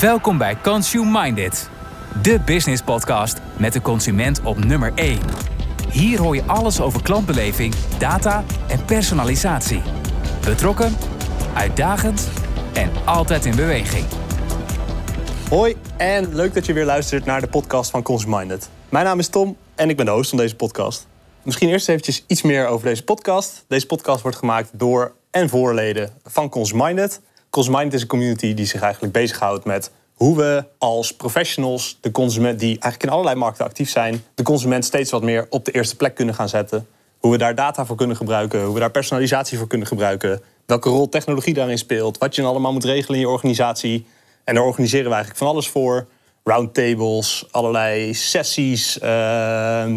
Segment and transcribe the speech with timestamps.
[0.00, 1.70] Welkom bij Consume Minded,
[2.22, 5.18] de business podcast met de consument op nummer 1.
[5.90, 9.82] Hier hoor je alles over klantbeleving, data en personalisatie.
[10.44, 10.96] Betrokken,
[11.54, 12.28] uitdagend
[12.72, 14.04] en altijd in beweging.
[15.48, 18.68] Hoi en leuk dat je weer luistert naar de podcast van Consume Minded.
[18.88, 21.06] Mijn naam is Tom en ik ben de host van deze podcast.
[21.42, 23.64] Misschien eerst eventjes iets meer over deze podcast.
[23.68, 27.20] Deze podcast wordt gemaakt door en voor leden van Consume Minded.
[27.52, 32.10] Consume Minded is een community die zich eigenlijk bezighoudt met hoe we als professionals, de
[32.10, 35.70] consument die eigenlijk in allerlei markten actief zijn, de consument steeds wat meer op de
[35.70, 36.86] eerste plek kunnen gaan zetten.
[37.18, 40.88] Hoe we daar data voor kunnen gebruiken, hoe we daar personalisatie voor kunnen gebruiken, welke
[40.88, 44.06] rol technologie daarin speelt, wat je allemaal moet regelen in je organisatie.
[44.44, 46.06] En daar organiseren we eigenlijk van alles voor.
[46.44, 48.98] Roundtables, allerlei sessies.
[49.02, 49.94] Uh,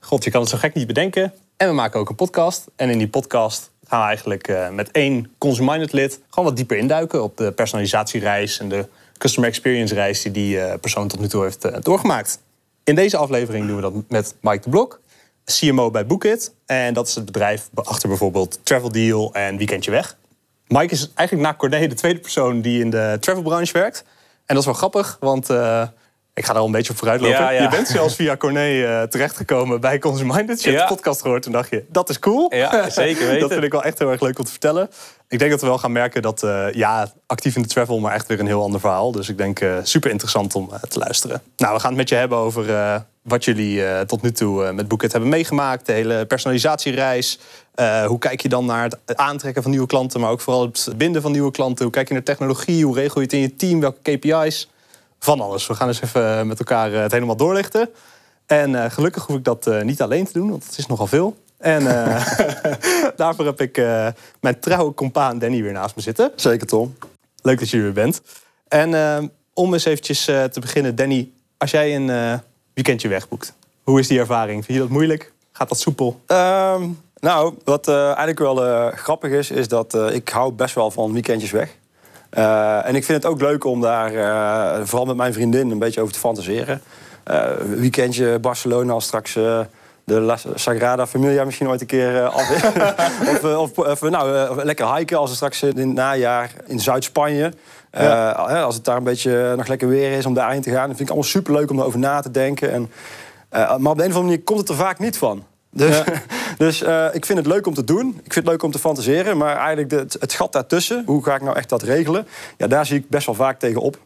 [0.00, 1.32] God, je kan het zo gek niet bedenken.
[1.56, 2.66] En we maken ook een podcast.
[2.76, 7.22] En in die podcast gaan eigenlijk uh, met één consumer lid gewoon wat dieper induiken
[7.22, 11.42] op de personalisatiereis en de customer experience reis die die uh, persoon tot nu toe
[11.42, 12.38] heeft uh, doorgemaakt.
[12.84, 15.00] In deze aflevering doen we dat met Mike de Blok,
[15.44, 16.54] CMO bij Bookit.
[16.66, 20.16] En dat is het bedrijf achter bijvoorbeeld Travel Deal en Weekendje Weg.
[20.66, 24.04] Mike is eigenlijk na Corné de tweede persoon die in de travelbranche werkt.
[24.46, 25.46] En dat is wel grappig, want
[26.34, 27.38] ik ga daar al een beetje op vooruit lopen.
[27.38, 27.62] Ja, ja.
[27.62, 30.62] Je bent zelfs via Corné uh, terechtgekomen bij Consumer Minded.
[30.62, 30.76] Je ja.
[30.76, 32.54] hebt de podcast gehoord en dacht je, dat is cool.
[32.54, 33.40] Ja, zeker weten.
[33.40, 34.90] dat vind ik wel echt heel erg leuk om te vertellen.
[35.28, 38.12] Ik denk dat we wel gaan merken dat, uh, ja, actief in de travel, maar
[38.12, 39.12] echt weer een heel ander verhaal.
[39.12, 41.42] Dus ik denk uh, super interessant om te luisteren.
[41.56, 45.12] Nou, we gaan het met je hebben over wat jullie tot nu toe met Boeket
[45.12, 45.86] hebben meegemaakt.
[45.86, 47.38] De hele personalisatiereis.
[48.06, 51.22] Hoe kijk je dan naar het aantrekken van nieuwe klanten, maar ook vooral het binden
[51.22, 51.84] van nieuwe klanten?
[51.84, 52.84] Hoe kijk je naar technologie?
[52.84, 53.80] Hoe regel je het in je team?
[53.80, 54.68] Welke KPI's?
[55.24, 55.66] Van alles.
[55.66, 57.88] We gaan eens even met elkaar het helemaal doorlichten.
[58.46, 61.36] En gelukkig hoef ik dat niet alleen te doen, want het is nogal veel.
[61.58, 61.84] En
[63.16, 63.76] daarvoor heb ik
[64.40, 66.32] mijn trouwe compaan Danny weer naast me zitten.
[66.36, 66.96] Zeker, Tom.
[67.42, 68.20] Leuk dat je er weer bent.
[68.68, 72.40] En om eens eventjes te beginnen, Danny, als jij een
[72.74, 73.52] weekendje wegboekt.
[73.82, 74.64] Hoe is die ervaring?
[74.64, 75.32] Vind je dat moeilijk?
[75.52, 76.20] Gaat dat soepel?
[76.26, 81.50] Um, nou, wat eigenlijk wel grappig is, is dat ik hou best wel van weekendjes
[81.50, 81.76] weg.
[82.84, 84.10] En ik vind het ook leuk om daar,
[84.86, 86.80] vooral met mijn vriendin, een beetje over te fantaseren.
[87.76, 89.36] weekendje Barcelona als straks
[90.04, 92.50] de La Sagrada Familia misschien ooit een keer af
[93.42, 97.52] of, of, of, nou, lekker hiken als we straks in het najaar in Zuid-Spanje.
[97.92, 98.30] Ja.
[98.30, 100.88] Als het daar een beetje nog lekker weer is om daarin te gaan.
[100.88, 102.72] Dat vind ik allemaal super leuk om erover na te denken.
[102.72, 102.90] En,
[103.50, 105.44] maar op de een of andere manier komt het er vaak niet van.
[105.74, 106.04] Dus, ja.
[106.64, 108.08] dus uh, ik vind het leuk om te doen.
[108.08, 109.36] Ik vind het leuk om te fantaseren.
[109.36, 112.26] Maar eigenlijk de, het, het, gat daartussen, hoe ga ik nou echt dat regelen?
[112.56, 113.98] Ja, daar zie ik best wel vaak tegen op.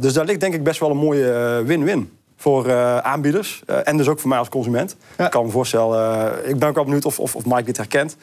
[0.00, 2.10] dus daar ligt denk ik best wel een mooie win-win
[2.42, 3.62] voor uh, aanbieders.
[3.66, 4.96] Uh, en dus ook voor mij als consument.
[5.18, 5.24] Ja.
[5.24, 7.76] Ik kan me voorstellen, uh, ik ben ook wel benieuwd of, of, of Mike dit
[7.76, 8.16] herkent.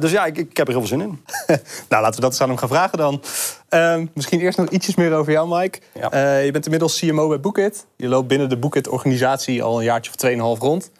[0.00, 1.24] dus ja, ik, ik, heb er heel veel zin in.
[1.88, 3.22] nou, laten we dat eens aan hem gaan vragen dan.
[3.68, 5.78] Ehm, misschien eerst nog ietsjes meer over jou, Mike.
[5.92, 6.36] Ja.
[6.36, 7.86] je bent inmiddels CMO bij Bookit.
[7.96, 10.90] Je loopt binnen de Bookit-organisatie al een jaartje of 2,5 rond.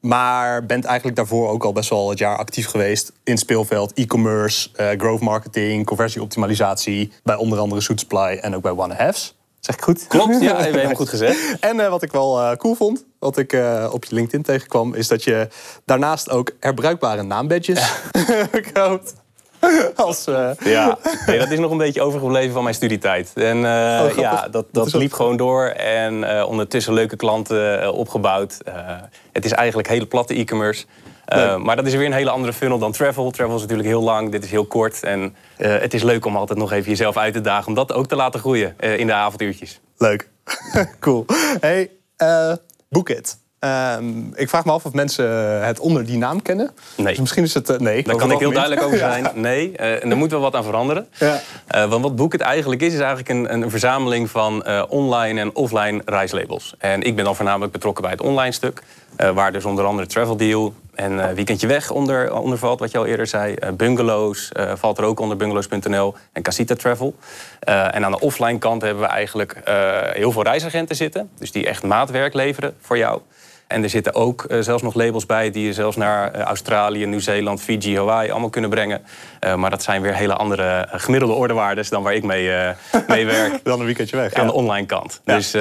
[0.00, 4.68] Maar bent eigenlijk daarvoor ook al best wel het jaar actief geweest in speelveld, e-commerce,
[4.96, 9.38] growth marketing, conversieoptimalisatie, bij onder andere Suit Supply en ook bij One Halves.
[9.60, 10.06] Zeg ik goed?
[10.06, 11.58] Klopt, ja, even helemaal goed gezegd.
[11.60, 14.94] En uh, wat ik wel uh, cool vond, wat ik uh, op je LinkedIn tegenkwam,
[14.94, 15.48] is dat je
[15.84, 18.46] daarnaast ook herbruikbare naambadges ja.
[18.72, 19.14] koopt.
[19.96, 20.24] Als,
[20.64, 23.32] Ja, nee, dat is nog een beetje overgebleven van mijn studietijd.
[23.34, 25.64] En oh, ja, dat, dat liep gewoon door.
[25.66, 28.58] En ondertussen leuke klanten opgebouwd.
[29.32, 30.84] het is eigenlijk hele platte e-commerce.
[31.58, 33.30] Maar dat is weer een hele andere funnel dan travel.
[33.30, 35.02] Travel is natuurlijk heel lang, dit is heel kort.
[35.02, 37.66] En het is leuk om altijd nog even jezelf uit te dagen...
[37.66, 39.80] om dat ook te laten groeien in de avonduurtjes.
[39.96, 40.28] Leuk.
[41.00, 41.24] cool.
[41.60, 41.90] Hey,
[42.88, 43.38] boek het.
[43.60, 45.26] Um, ik vraag me af of mensen
[45.64, 46.70] het onder die naam kennen.
[46.96, 47.06] Nee.
[47.06, 47.78] Dus misschien is het...
[47.78, 49.22] nee, Daar kan ik heel duidelijk over zijn.
[49.22, 49.32] Ja.
[49.34, 51.08] Nee, en er moet wel wat aan veranderen.
[51.18, 51.40] Ja.
[51.88, 56.02] want wat Boek het eigenlijk is, is eigenlijk een, een verzameling van online en offline
[56.04, 56.74] reislabels.
[56.78, 58.82] En ik ben dan voornamelijk betrokken bij het online stuk.
[59.16, 62.98] waar dus onder andere Travel Deal, en uh, Weekendje Weg onder, onder valt, wat je
[62.98, 63.54] al eerder zei.
[63.64, 67.14] Uh, bungalows uh, valt er ook onder, bungalows.nl en Casita Travel.
[67.60, 69.60] en aan de offline kant hebben we eigenlijk
[70.12, 71.30] heel veel reisagenten zitten.
[71.38, 73.20] Dus die echt maatwerk leveren voor jou.
[73.68, 77.06] En er zitten ook uh, zelfs nog labels bij die je zelfs naar uh, Australië,
[77.06, 79.02] Nieuw-Zeeland, Fiji, Hawaii allemaal kunnen brengen.
[79.40, 82.74] Uh, maar dat zijn weer hele andere gemiddelde ordewaardes dan waar ik mee,
[83.06, 83.60] mee werk.
[83.64, 84.34] dan een weekendje weg.
[84.34, 85.20] Aan de online kant.
[85.24, 85.34] Ja.
[85.34, 85.52] Dus,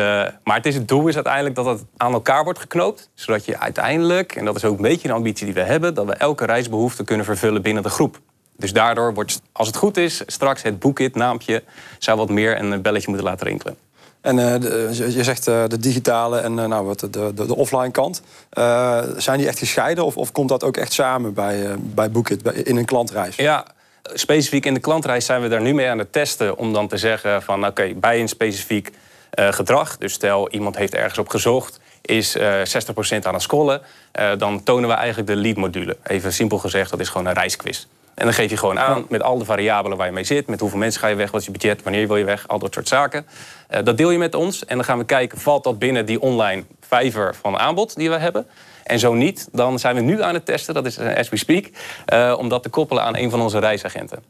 [0.43, 3.09] maar het, is, het doel is uiteindelijk dat het aan elkaar wordt geknoopt.
[3.13, 6.05] Zodat je uiteindelijk, en dat is ook een beetje de ambitie die we hebben, dat
[6.05, 8.19] we elke reisbehoefte kunnen vervullen binnen de groep.
[8.57, 11.63] Dus daardoor wordt, als het goed is, straks het boekit, naampje,
[11.97, 13.77] zou wat meer een belletje moeten laten rinkelen.
[14.21, 17.91] En uh, de, je zegt uh, de digitale en nou, wat, de, de, de, offline
[17.91, 18.21] kant.
[19.17, 22.77] zijn die echt gescheiden of, of komt dat ook echt samen bij, bij Bookit, in
[22.77, 23.35] een klantreis?
[23.35, 23.65] Ja,
[24.13, 26.97] specifiek in de klantreis zijn we daar nu mee aan het testen om dan te
[26.97, 28.91] zeggen van oké, bij een specifiek
[29.31, 33.81] gedrag, dus stel iemand heeft ergens op gezocht, is uh, 60% aan het scrollen,
[34.37, 35.97] dan tonen we eigenlijk de lead module.
[36.03, 37.87] Even simpel gezegd, dat is gewoon een reisquiz.
[38.17, 40.47] En dan geef je gewoon aan met al de variabelen waar je mee zit.
[40.47, 42.59] Met hoeveel mensen ga je weg, wat is je budget, wanneer wil je weg, al
[42.59, 43.27] dat soort zaken.
[43.69, 46.21] Uh, dat deel je met ons en dan gaan we kijken, valt dat binnen die
[46.21, 48.47] online vijver van aanbod die we hebben?
[48.83, 51.69] En zo niet, dan zijn we nu aan het testen, dat is as we speak,
[52.13, 54.23] uh, om dat te koppelen aan een van onze reisagenten.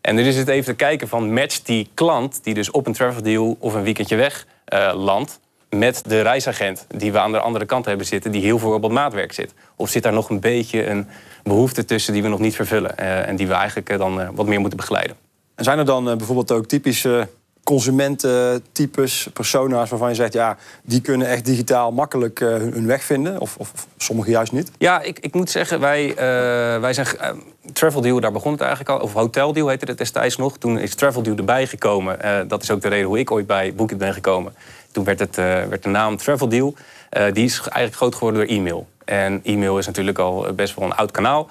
[0.00, 2.92] En dus is het even te kijken van match die klant die dus op een
[2.92, 5.40] travel deal of een weekendje weg uh, landt
[5.76, 8.82] met de reisagent die we aan de andere kant hebben zitten, die heel veel op
[8.82, 9.54] het maatwerk zit.
[9.76, 11.06] Of zit daar nog een beetje een
[11.42, 14.46] behoefte tussen die we nog niet vervullen uh, en die we eigenlijk uh, dan wat
[14.46, 15.16] meer moeten begeleiden.
[15.54, 17.28] En zijn er dan bijvoorbeeld ook typische
[17.64, 23.40] consumententypes, persona's waarvan je zegt, ja, die kunnen echt digitaal makkelijk hun weg vinden?
[23.40, 24.70] Of, of, of sommigen juist niet?
[24.78, 26.14] Ja, ik, ik moet zeggen, wij,
[26.80, 27.06] wij zijn.
[27.72, 28.98] Travel Deal, daar begon het eigenlijk al.
[28.98, 30.58] Of Hotel Deal heette het destijds nog.
[30.58, 32.48] Toen is Travel Deal erbij gekomen.
[32.48, 34.54] dat is ook de reden hoe ik ooit bij Bookit ben gekomen.
[34.92, 36.74] Toen werd, het, werd de naam Travel Deal.
[37.32, 38.88] die is eigenlijk groot geworden door e-mail.
[39.04, 41.50] En e-mail is natuurlijk al best wel een oud kanaal,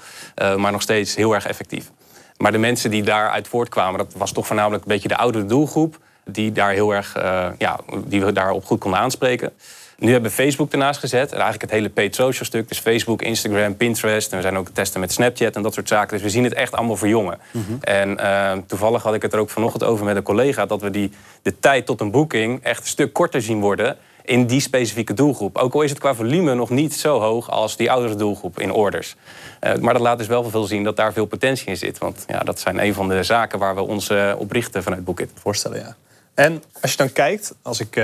[0.58, 1.92] maar nog steeds heel erg effectief.
[2.38, 6.00] Maar de mensen die daaruit voortkwamen, dat was toch voornamelijk een beetje de oudere doelgroep.
[6.26, 7.14] Die daar heel erg,
[7.58, 9.54] ja, die we daarop goed konden aanspreken.
[10.02, 11.28] Nu hebben we Facebook ernaast gezet.
[11.28, 12.68] En eigenlijk het hele paid social stuk.
[12.68, 14.32] Dus Facebook, Instagram, Pinterest.
[14.32, 16.14] En we zijn ook testen met Snapchat en dat soort zaken.
[16.14, 17.40] Dus we zien het echt allemaal voor jongen.
[17.52, 17.78] Mm -hmm.
[17.82, 20.66] En uh, toevallig had ik het er ook vanochtend over met een collega.
[20.66, 21.12] Dat we die,
[21.42, 25.58] de tijd tot een boeking echt een stuk korter zien worden in die specifieke doelgroep.
[25.58, 28.72] Ook al is het qua volume nog niet zo hoog als die oudere doelgroep in
[28.72, 29.16] orders.
[29.64, 31.98] Uh, maar dat laat dus wel veel zien dat daar veel potentie in zit.
[31.98, 35.04] Want ja, dat zijn een van de zaken waar we ons uh, op richten vanuit
[35.04, 35.32] Bookit.
[35.34, 35.96] Voorstellen, ja.
[36.34, 37.96] En als je dan kijkt, als ik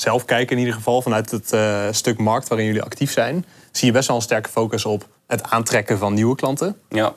[0.00, 1.54] zelf kijk in ieder geval vanuit het
[1.96, 5.42] stuk markt waarin jullie actief zijn, zie je best wel een sterke focus op het
[5.42, 6.76] aantrekken van nieuwe klanten.
[6.88, 7.14] Ja.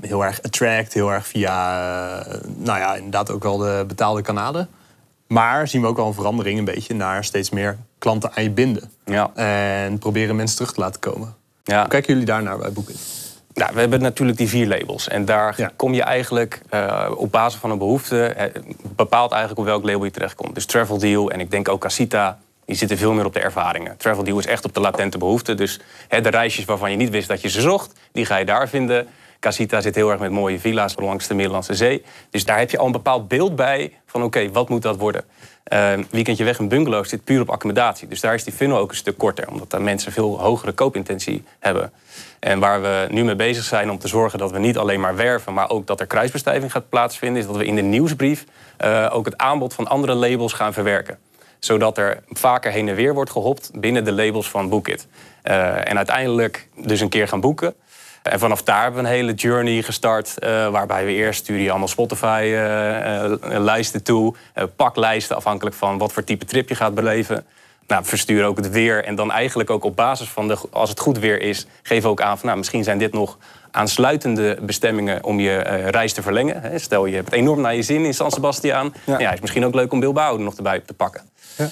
[0.00, 4.68] heel erg attract, heel erg via, nou ja, inderdaad ook wel de betaalde kanalen.
[5.26, 8.50] Maar zien we ook wel een verandering een beetje naar steeds meer klanten aan je
[8.50, 8.90] binden.
[9.04, 9.30] Ja.
[9.34, 11.34] En proberen mensen terug te laten komen.
[11.64, 11.80] Ja.
[11.80, 12.98] Hoe kijken jullie daarnaar bij Booking?
[13.54, 15.08] Nou, we hebben natuurlijk die vier labels.
[15.08, 15.70] En daar Ja.
[15.76, 18.26] kom je eigenlijk uh, op basis van een behoefte...
[18.26, 18.62] eh,
[18.96, 20.54] bepaalt eigenlijk op welk label je terechtkomt.
[20.54, 22.38] Dus Travel Deal en ik denk ook Casita...
[22.64, 23.96] die zitten veel meer op de ervaringen.
[23.96, 25.54] Travel Deal is echt op de latente behoefte.
[25.54, 27.92] Dus hè, de reisjes waarvan je niet wist dat je ze zocht...
[28.12, 29.06] die ga je daar vinden.
[29.44, 32.04] Casita zit heel erg met mooie villa's langs de Middellandse Zee.
[32.30, 35.24] Dus daar heb je al een bepaald beeld bij van oké, wat moet dat worden?
[35.72, 38.08] Uh, weekendje weg een bungalow zit puur op accommodatie.
[38.08, 39.48] Dus daar is die funnel ook een stuk korter.
[39.48, 41.92] Omdat daar mensen veel hogere koopintentie hebben.
[42.38, 45.16] En waar we nu mee bezig zijn om te zorgen dat we niet alleen maar
[45.16, 45.54] werven...
[45.54, 47.40] maar ook dat er kruisbestuiving gaat plaatsvinden...
[47.40, 48.44] is dat we in de nieuwsbrief
[48.84, 51.18] uh, ook het aanbod van andere labels gaan verwerken.
[51.58, 55.06] Zodat er vaker heen en weer wordt gehopt binnen de labels van Bookit.
[55.44, 57.74] Uh, en uiteindelijk dus een keer gaan boeken...
[58.30, 60.34] En vanaf daar hebben we een hele journey gestart.
[60.38, 64.34] Uh, waarbij we eerst sturen je allemaal Spotify-lijsten uh, uh, toe.
[64.76, 67.44] paklijsten afhankelijk van wat voor type trip je gaat beleven.
[67.86, 69.04] Nou, we versturen ook het weer.
[69.04, 71.66] En dan eigenlijk ook op basis van, de, als het goed weer is...
[71.82, 73.38] geven we ook aan van nou, misschien zijn dit nog
[73.70, 75.24] aansluitende bestemmingen...
[75.24, 75.58] om je
[75.90, 76.80] reis te verlengen.
[76.80, 78.94] Stel, je hebt het enorm naar je zin in San Sebastian.
[79.06, 79.18] Ja.
[79.18, 81.22] Ja, is misschien ook leuk om Bilbao er nog erbij te pakken.
[81.56, 81.68] Ja.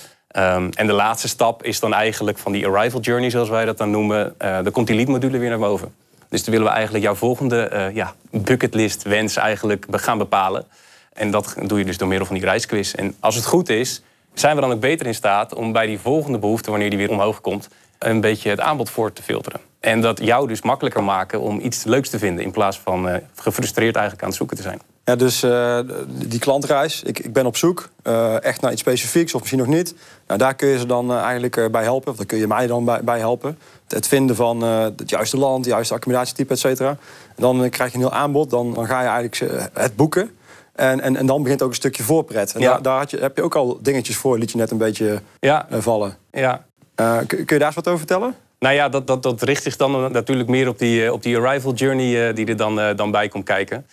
[0.54, 3.78] Um, en de laatste stap is dan eigenlijk van die arrival journey, zoals wij dat
[3.78, 4.34] dan noemen.
[4.38, 6.01] dan komt die lead module weer naar boven.
[6.32, 10.64] Dus dan willen we eigenlijk jouw volgende uh, ja, bucketlist wens eigenlijk gaan bepalen.
[11.12, 12.94] En dat doe je dus door middel van die reisquiz.
[12.94, 14.02] En als het goed is,
[14.34, 17.10] zijn we dan ook beter in staat om bij die volgende behoefte, wanneer die weer
[17.10, 17.68] omhoog komt,
[17.98, 19.60] een beetje het aanbod voor te filteren.
[19.80, 23.16] En dat jou dus makkelijker maken om iets leuks te vinden in plaats van uh,
[23.34, 24.80] gefrustreerd eigenlijk aan het zoeken te zijn.
[25.04, 25.78] Ja, dus uh,
[26.08, 29.68] die klantreis, ik, ik ben op zoek uh, echt naar iets specifieks of misschien nog
[29.68, 29.94] niet.
[30.26, 32.66] Nou, daar kun je ze dan uh, eigenlijk bij helpen, of daar kun je mij
[32.66, 33.58] dan bij, bij helpen.
[33.88, 36.96] Het vinden van het juiste land, het juiste accommodatietype, et cetera.
[37.36, 40.30] Dan krijg je een heel aanbod, dan, dan ga je eigenlijk het boeken.
[40.72, 42.54] En, en, en dan begint ook een stukje voorpret.
[42.54, 42.72] En Ja.
[42.72, 45.20] daar, daar had je, heb je ook al dingetjes voor, liet je net een beetje
[45.40, 46.16] Ja, vallen.
[46.32, 46.64] ja.
[46.94, 48.34] kun, kun je daar eens wat over vertellen?
[48.58, 51.36] Nou ja, dat, dat, dat richt zich dan natuurlijk meer op die, eh, op die
[51.38, 53.86] arrival journey die er dan, dan bij komt kijken.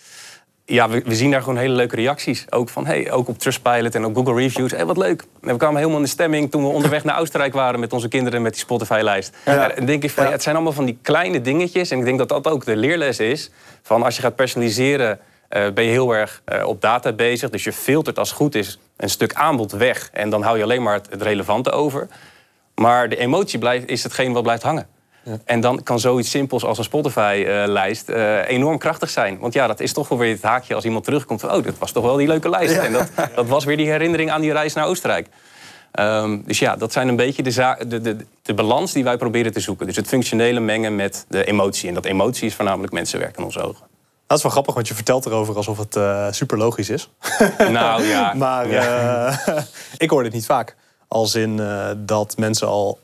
[0.70, 2.46] Ja, we, we, zien daar gewoon hele leuke reacties.
[2.50, 4.70] Ook, van, hey, ook op Trustpilot en op Google Reviews.
[4.70, 5.24] Hey, wat leuk.
[5.42, 7.80] En we kwamen helemaal in de stemming toen we onderweg naar Oostenrijk waren...
[7.80, 9.36] met onze kinderen met die Spotify-lijst.
[9.44, 9.70] Ja.
[9.70, 10.30] En denk ik van, ja.
[10.30, 11.90] het zijn allemaal van die kleine dingetjes.
[11.90, 13.50] En ik denk dat dat ook de leerles is.
[13.82, 17.50] Van als je gaat personaliseren, ben je heel erg op data bezig.
[17.50, 20.10] Dus je filtert als het goed is een stuk aanbod weg.
[20.12, 22.08] En dan hou je alleen maar het, het relevante over.
[22.74, 24.86] Maar de emotie blijft, is hetgeen wat blijft hangen.
[25.30, 25.38] Ja.
[25.44, 29.38] En dan kan zoiets simpels als een Spotify-lijst uh, enorm krachtig zijn.
[29.38, 31.52] Want ja, dat is toch wel weer het haakje als iemand terugkomt van...
[31.52, 32.74] oh, dat was toch wel die leuke lijst.
[32.74, 32.82] Ja.
[32.82, 35.28] En dat, dat, was weer die herinnering aan die reis naar Oostenrijk.
[36.00, 39.52] Um, dus ja, dat zijn een beetje de, de, de, de, balans die wij proberen
[39.52, 39.86] te zoeken.
[39.86, 41.88] Dus het functionele mengen met de emotie.
[41.88, 43.86] En dat emotie is voornamelijk mensenwerk in onze ogen.
[44.26, 47.10] Dat is wel grappig, want je vertelt erover alsof het uh, super logisch is.
[47.58, 48.34] Nou ja.
[48.44, 48.66] maar
[49.96, 50.76] ik hoor dit niet vaak.
[51.12, 51.60] Als in
[51.96, 52.98] dat mensen al,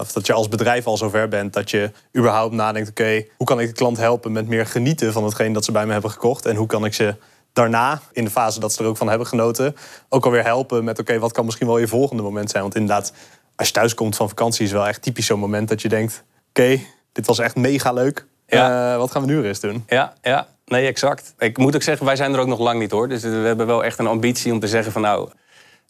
[0.00, 3.60] of dat je als bedrijf al zover bent dat je überhaupt nadenkt: oké, hoe kan
[3.60, 6.46] ik de klant helpen met meer genieten van hetgeen dat ze bij me hebben gekocht?
[6.46, 7.14] En hoe kan ik ze
[7.52, 9.76] daarna, in de fase dat ze er ook van hebben genoten,
[10.08, 12.62] ook alweer helpen met: oké, wat kan misschien wel je volgende moment zijn?
[12.62, 13.12] Want inderdaad,
[13.56, 16.24] als je thuis komt van vakantie, is wel echt typisch zo'n moment dat je denkt:
[16.48, 16.80] oké,
[17.12, 18.26] dit was echt mega leuk.
[18.46, 18.96] Ja.
[18.96, 19.84] wat gaan we nu eens doen?
[19.86, 21.34] Ja, ja, nee, exact.
[21.38, 23.08] Ik moet ook zeggen, wij zijn er ook nog lang niet hoor.
[23.08, 25.30] Dus we hebben wel echt een ambitie om te zeggen van nou,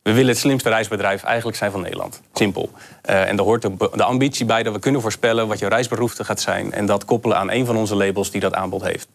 [0.03, 2.21] we willen het slimste reisbedrijf eigenlijk zijn van Nederland.
[2.33, 2.71] Simpel.
[3.11, 6.25] Uh, en daar hoort de, de, ambitie bij dat we kunnen voorspellen wat je reisbehoefte
[6.25, 6.73] gaat zijn.
[6.73, 9.09] En dat koppelen aan een van onze labels die dat aanbod heeft.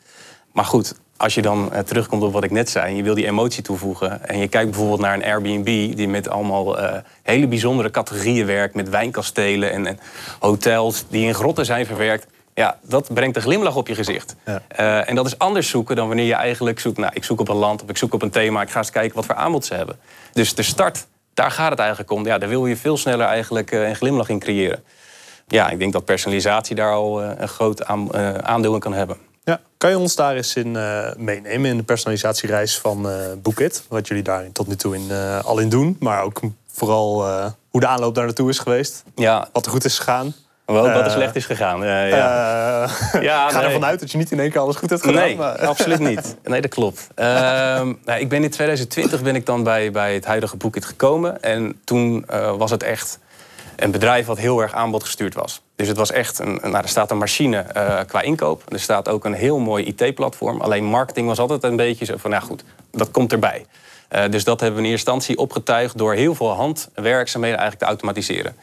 [0.51, 3.15] Maar goed, als je dan uh, terugkomt op wat ik net zei, en je wil
[3.15, 4.27] die emotie toevoegen.
[4.27, 8.75] En je kijkt bijvoorbeeld naar een Airbnb die met allemaal uh, hele bijzondere categorieën werkt,
[8.75, 9.99] met wijnkastelen en, en,
[10.39, 12.27] hotels die in grotten zijn verwerkt.
[12.53, 14.35] Ja, dat brengt een glimlach op je gezicht.
[14.45, 14.61] Ja.
[14.79, 16.97] Uh, en dat is anders zoeken dan wanneer je eigenlijk zoekt.
[16.97, 18.61] Nou, ik zoek op een land of ik zoek op een thema.
[18.61, 19.99] Ik ga eens kijken wat voor aanbod ze hebben.
[20.37, 22.25] Dus de start, daar gaat het eigenlijk om.
[22.25, 24.83] Ja, daar wil je veel sneller eigenlijk een glimlach in creëren.
[25.47, 29.17] Ja, ik denk dat personalisatie daar al een groot aandeel in kan hebben.
[29.43, 29.59] Ja.
[29.77, 33.83] Kan je ons daar eens in uh, meenemen in de personalisatiereis van uh, Bookit?
[33.89, 36.39] Wat jullie daar tot nu toe in, uh, al in doen, maar ook
[36.71, 37.25] vooral
[37.69, 39.03] hoe de aanloop daar naartoe is geweest.
[39.15, 39.49] Ja.
[39.53, 40.33] Wat er goed is gegaan.
[40.73, 41.81] Wel, wat er slecht is gegaan.
[41.81, 42.05] ja.
[43.21, 43.65] ja, ga nee.
[43.65, 45.21] ervan uit dat je niet in één keer alles goed hebt gedaan.
[45.21, 45.65] Nee, maar.
[45.65, 46.35] absoluut niet.
[46.43, 47.07] Nee, dat klopt.
[47.15, 51.41] Ehm, nou, ik ben in 2020 ben ik dan bij, bij het huidige Bookit gekomen.
[51.41, 52.25] En toen
[52.57, 53.19] was het echt
[53.75, 55.61] een bedrijf wat heel erg aanbodgestuurd was.
[55.75, 58.63] Dus het was echt een, nou, er staat een machine uh, qua inkoop.
[58.67, 60.61] Er staat ook een heel mooi IT-platform.
[60.61, 63.65] Alleen marketing was altijd een beetje zo van, nou goed, dat komt erbij.
[64.15, 67.85] Uh, dus dat hebben we in eerste instantie opgetuigd door heel veel handwerkzaamheden eigenlijk te
[67.89, 68.55] automatiseren.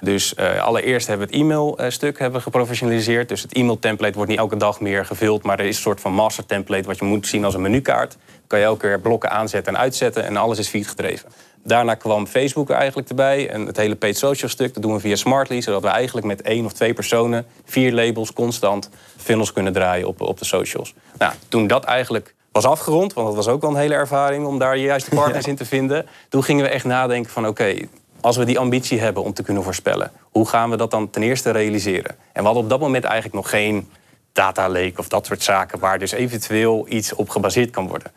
[0.00, 3.28] Dus uh, allereerst hebben we het e-mailstuk hebben geprofessionaliseerd.
[3.28, 6.12] Dus het e-mail-template wordt niet elke dag meer gevuld, maar er is een soort van
[6.12, 8.16] master template wat je moet zien als een menukaart.
[8.46, 11.28] kan je elke keer blokken aanzetten en uitzetten en alles is feed gedreven.
[11.64, 14.74] Daarna kwam Facebook eigenlijk erbij en het hele paid social stuk.
[14.74, 18.32] Dat doen we via Smartly, zodat we eigenlijk met één of twee personen vier labels
[18.32, 20.94] constant funnels kunnen draaien op, op de socials.
[21.18, 24.58] Nou, toen dat eigenlijk was afgerond, want dat was ook wel een hele ervaring om
[24.58, 26.06] daar juist de partners in te vinden.
[26.28, 27.74] Toen gingen we echt nadenken van oké,
[28.20, 31.22] als we die ambitie hebben om te kunnen voorspellen, hoe gaan we dat dan ten
[31.22, 32.16] eerste realiseren?
[32.32, 33.88] En we hadden op dat moment eigenlijk nog geen
[34.32, 38.12] data lake of dat soort zaken waar dus eventueel iets op gebaseerd kan worden.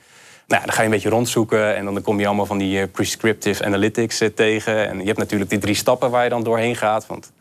[0.48, 2.86] Nou, dan ga je een beetje rondzoeken en dan kom je allemaal van die uh,
[2.92, 4.88] prescriptive analytics uh, tegen.
[4.88, 7.08] En je hebt natuurlijk die drie stappen waar je dan doorheen gaat.
[7.08, 7.32] Want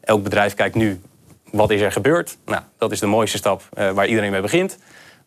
[0.00, 1.00] elk bedrijf kijkt nu,
[1.50, 2.36] wat is er gebeurd?
[2.44, 4.78] Nou, dat is de mooiste stap uh, waar iedereen mee begint.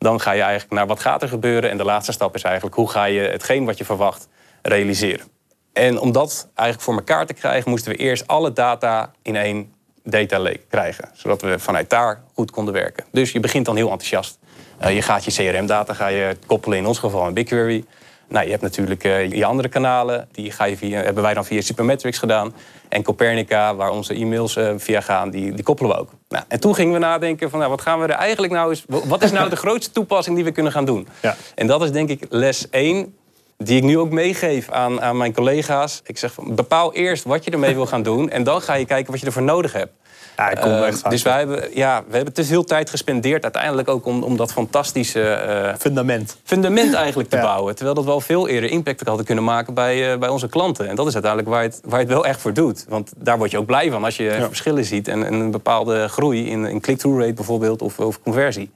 [0.03, 1.69] Dan ga je eigenlijk naar wat gaat er gebeuren.
[1.69, 4.27] En de laatste stap is eigenlijk hoe ga je hetgeen wat je verwacht
[4.61, 5.25] realiseren.
[5.73, 9.73] En om dat eigenlijk voor elkaar te krijgen, moesten we eerst alle data in één
[10.03, 11.09] data lake krijgen.
[11.13, 13.05] Zodat we vanuit daar goed konden werken.
[13.11, 14.39] Dus je begint dan heel enthousiast.
[14.83, 17.85] Uh, je gaat je CRM-data ga je koppelen, in ons geval in BigQuery.
[18.27, 20.27] Nou, je hebt natuurlijk uh, je andere kanalen.
[20.31, 22.53] Die ga je via, hebben wij dan via Supermetrics gedaan.
[22.89, 26.09] En Copernica, waar onze e-mails uh, via gaan, die, die koppelen we ook.
[26.29, 28.85] Nou, en toen gingen we nadenken van, nou, wat gaan we er eigenlijk nou eens...
[28.87, 31.07] Wat is nou de grootste toepassing die we kunnen gaan doen?
[31.21, 31.35] Ja.
[31.55, 33.15] En dat is denk ik les 1
[33.57, 36.01] die ik nu ook meegeef aan, aan mijn collega's.
[36.05, 38.29] Ik zeg, bepaal eerst wat je ermee wil gaan doen...
[38.29, 39.91] en dan ga je kijken wat je ervoor nodig hebt.
[40.37, 43.87] Ja, ik kom echt dus wij hebben, ja, we hebben te veel tijd gespendeerd uiteindelijk
[43.87, 45.43] ook om, om dat fantastische...
[45.47, 46.37] Uh, fundament.
[46.43, 47.75] Fundament eigenlijk te bouwen.
[47.75, 50.87] Terwijl dat wel veel eerder impact hadden kunnen maken bij, uh, bij onze klanten.
[50.87, 52.85] En dat is uiteindelijk waar het, waar het wel echt voor doet.
[52.89, 54.47] Want daar word je ook blij van als je ja.
[54.47, 55.07] verschillen ziet.
[55.07, 58.71] En, en, een bepaalde groei in, in click-through rate bijvoorbeeld of, of conversie.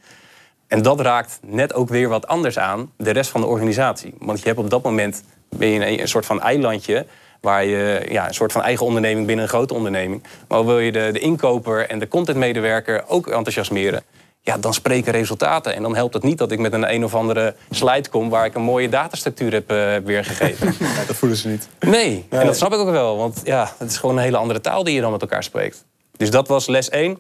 [0.68, 4.14] En dat raakt net ook weer wat anders aan de rest van de organisatie.
[4.20, 7.06] Want je hebt op dat moment ben je een, een soort van eilandje
[7.42, 10.24] Waar je ja, een soort van eigen onderneming binnen een grote onderneming.
[10.48, 14.04] Maar wil je de, de inkoper en de contentmedewerker ook enthousiasmeren?
[14.48, 15.76] Ja, dan spreken resultaten.
[15.76, 18.46] En dan helpt het niet dat ik met een een of andere slide kom waar
[18.46, 20.76] ik een mooie datastructuur heb uh, weergegeven.
[20.96, 21.70] Ja, dat voelen ze niet.
[21.80, 23.18] Nee, en dat snap ik ook wel.
[23.18, 25.86] Want ja, het is gewoon een hele andere taal die je dan met elkaar spreekt.
[26.18, 27.18] Dus dat was les 1.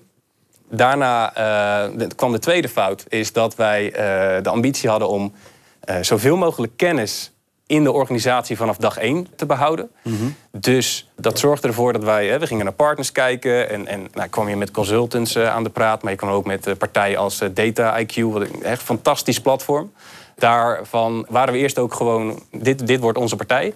[0.70, 1.38] Daarna
[1.98, 5.34] uh, kwam de tweede fout, is dat wij uh, de ambitie hadden om
[6.02, 7.32] zoveel mogelijk kennis
[7.68, 9.90] in de organisatie vanaf dag één te behouden.
[10.02, 10.16] Mhm.
[10.52, 14.30] Dus dat zorgde ervoor dat wij, hè, we gingen naar partners kijken en, en nou,
[14.30, 17.18] kwam je met consultants uh, aan de praat, maar je kwam ook met uh, partijen
[17.18, 19.92] als uh, Data IQ, wat een echt fantastisch platform.
[20.36, 23.74] Daarvan waren we eerst ook gewoon, dit, dit wordt onze partij.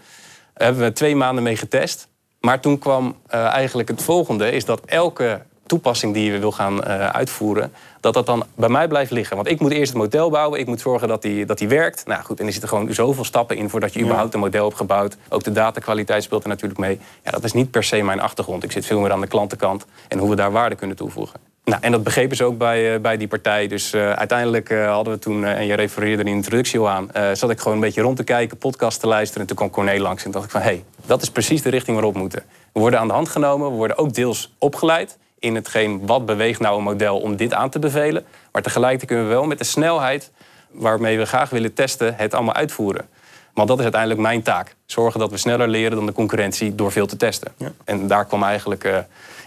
[0.54, 2.08] Daar hebben we twee maanden mee getest.
[2.40, 6.84] Maar toen kwam eigenlijk het volgende, is dat elke toepassing die je wil gaan
[7.14, 9.36] uitvoeren, dat dat dan bij mij blijft liggen.
[9.36, 12.06] Want ik moet eerst het model bouwen, ik moet zorgen dat die, dat die werkt.
[12.06, 14.78] Nou goed, en er zitten gewoon zoveel stappen in voordat je überhaupt een model hebt
[14.78, 15.18] gebouwd.
[15.30, 17.00] Ook de datakwaliteit speelt er natuurlijk mee.
[17.24, 18.64] Ja, dat is niet per se mijn achtergrond.
[18.64, 21.40] Ik zit veel meer aan de klantenkant en hoe we daar waarde kunnen toevoegen.
[21.64, 23.68] Nou, en dat begrepen ze ook bij, bij die partij.
[23.68, 27.60] Dus uiteindelijk hadden we toen, en je refereerde in de introductie al aan, zat ik
[27.60, 29.42] gewoon een beetje rond te kijken, podcast te luisteren.
[29.42, 31.70] En toen kwam Corné langs en dacht ik van, hé, hey, dat is precies de
[31.70, 32.44] richting waarop we moeten.
[32.74, 36.60] We worden aan de hand genomen, we worden ook deels opgeleid in hetgeen wat beweegt
[36.60, 38.26] nou een model om dit aan te bevelen.
[38.52, 40.32] Maar tegelijkertijd kunnen we wel met de snelheid
[40.72, 43.08] waarmee we graag willen testen, het allemaal uitvoeren.
[43.54, 44.76] Want dat is uiteindelijk mijn taak.
[44.86, 47.52] Zorgen dat we sneller leren dan de concurrentie door veel te testen.
[47.58, 47.72] Ja.
[47.84, 48.98] En daar kwam eigenlijk, uh,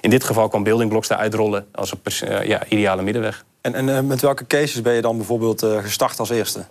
[0.01, 3.45] in dit geval kwam Building Blocks daar uitrollen als een uh, ja, ideale middenweg.
[3.61, 6.65] En, en uh, met welke cases ben je dan bijvoorbeeld gestart als eerste?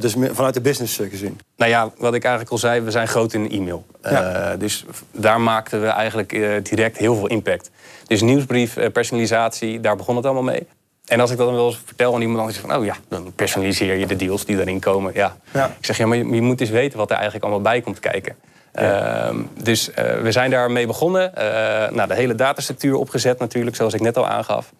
[0.00, 1.40] Dus vanuit de business gezien.
[1.56, 3.86] Nou ja, wat ik eigenlijk al zei, we zijn groot in e-mail.
[4.02, 4.56] Ja.
[4.56, 6.28] dus daar maakten we eigenlijk
[6.62, 7.70] direct heel veel impact.
[8.06, 10.66] Dus nieuwsbrief, personalisatie, daar begon het allemaal mee.
[11.10, 12.96] En als ik dat dan wel eens vertel aan iemand, dan is van, oh ja,
[13.08, 15.12] dan personaliseer je de deals die daarin komen.
[15.14, 15.36] Ja.
[15.78, 18.36] Ik zeg, ja, maar je, moet eens weten wat er eigenlijk allemaal bij komt kijken.
[18.72, 21.32] Ehm, dus uh, we zijn daarmee begonnen.
[21.38, 21.42] Uh,
[21.90, 24.72] nou, de hele datastructuur opgezet natuurlijk, zoals ik net al aangaf.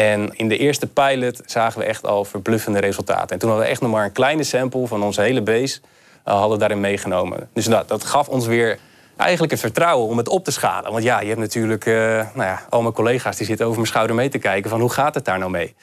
[0.00, 3.28] En in de eerste pilot zagen we echt al verbluffende resultaten.
[3.28, 5.80] En toen hadden we echt nog maar een kleine sample van onze hele base...
[6.28, 7.48] Uh, hadden daarin meegenomen.
[7.52, 8.78] Dus nou, dat gaf ons weer
[9.16, 10.92] eigenlijk het vertrouwen om het op te schalen.
[10.92, 11.94] Want ja, je hebt natuurlijk uh,
[12.34, 14.90] nou ja, al mijn collega's die zitten over mijn schouder mee te kijken van hoe
[14.90, 15.74] gaat het daar nou mee.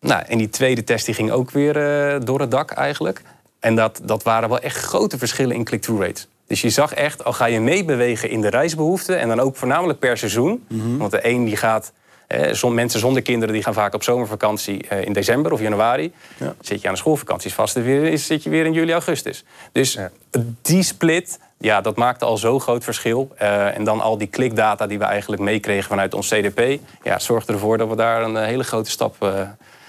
[0.00, 3.22] Nou, en die tweede test die ging ook weer uh, door het dak eigenlijk.
[3.60, 6.28] En dat, dat waren wel echt grote verschillen in click-through rates.
[6.46, 9.18] Dus je zag echt, al ga je meebewegen in de reisbehoeften...
[9.18, 10.64] en dan ook voornamelijk per seizoen.
[10.68, 11.92] Mm Want de een die gaat...
[12.32, 16.12] Eh, mensen zonder kinderen die gaan vaak op zomervakantie eh, in december of januari.
[16.36, 16.54] Ja.
[16.60, 19.44] Zit je aan de schoolvakanties vast, weer, zit je weer in juli, augustus.
[19.72, 20.10] Dus ja.
[20.62, 23.30] die split, ja, dat maakte al zo'n groot verschil.
[23.42, 26.80] Uh, en dan al die klikdata die we eigenlijk meekregen vanuit ons CDP...
[27.02, 29.40] Ja, zorgde ervoor dat we daar een hele grote stap uh,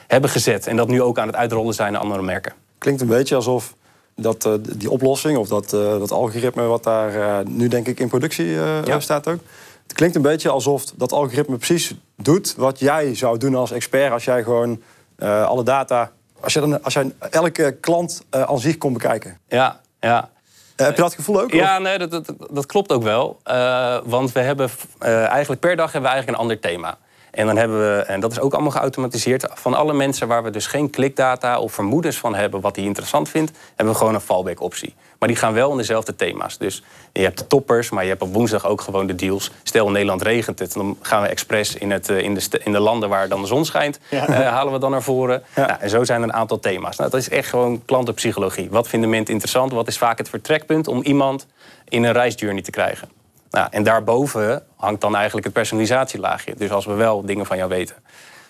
[0.08, 0.68] hebben gezet.
[0.68, 2.54] En dat nu ook aan het uitrollen zijn naar andere merken.
[2.78, 3.76] Klinkt een beetje alsof
[4.16, 6.64] dat, uh, die oplossing of dat, dat algoritme...
[6.64, 9.00] wat daar nu denk ik in productie ja.
[9.00, 9.40] staat ook...
[9.84, 14.12] Het klinkt een beetje alsof dat algoritme precies doet wat jij zou doen als expert...
[14.12, 14.82] als jij gewoon
[15.20, 16.12] alle data...
[16.40, 19.40] Als, je dan, als jij elke klant aan zich kon bekijken.
[19.48, 20.30] Ja, ja.
[20.76, 21.52] Eh, heb je dat gevoel ook?
[21.52, 23.40] Ja, nee, dat, dat, dat klopt ook wel.
[23.46, 24.70] Uh, want we hebben
[25.02, 26.98] uh, eigenlijk per dag hebben we eigenlijk een ander thema.
[27.34, 30.50] En dan hebben we, en dat is ook allemaal geautomatiseerd, van alle mensen waar we
[30.50, 34.22] dus geen klikdata of vermoedens van hebben wat hij interessant vindt, hebben we gewoon een
[34.22, 34.94] fallback optie.
[35.20, 36.58] Maar die gaan wel in dezelfde thema's.
[36.58, 39.52] Dus je hebt de toppers, maar je hebt op woensdag ook gewoon de deals.
[39.64, 42.80] Stel in Nederland regent het, dan gaan we expres in, het, in, de, in de
[42.80, 44.30] landen waar dan de zon schijnt, ja.
[44.30, 45.44] uh, halen we dan naar voren.
[45.56, 45.66] Ja.
[45.66, 46.98] Nou, en zo zijn er een aantal thema's.
[46.98, 48.68] Nou, dat is echt gewoon klantenpsychologie.
[48.70, 49.72] Wat vinden mensen interessant?
[49.72, 51.48] Wat is vaak het vertrekpunt om iemand
[51.88, 53.23] in een reisjourney te krijgen?
[53.54, 56.54] Nou, en daarboven hangt dan eigenlijk het personalisatielaagje.
[56.58, 57.96] Dus als we wel dingen van jou weten.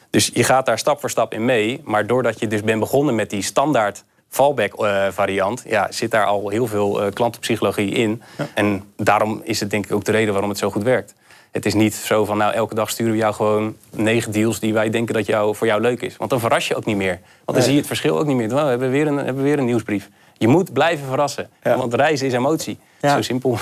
[0.09, 1.81] Dus je gaat daar stap voor stap in mee.
[1.83, 6.25] Maar doordat je dus bent begonnen met die standaard fallback uh, variant, ja, zit daar
[6.25, 8.21] al heel veel uh, klantenpsychologie in.
[8.53, 11.13] En daarom is het denk ik ook de reden waarom het zo goed werkt.
[11.51, 14.73] Het is niet zo van, nou, elke dag sturen we jou gewoon negen deals die
[14.73, 16.17] wij denken dat jou, voor jou leuk is.
[16.17, 17.19] Want dan verras je ook niet meer.
[17.45, 18.47] Want dan zie je het verschil ook niet meer.
[18.47, 20.09] Nou, we hebben weer een, hebben weer een nieuwsbrief.
[20.37, 21.49] Je moet blijven verrassen.
[21.63, 22.77] Want reizen is emotie.
[23.01, 23.57] Zo simpel.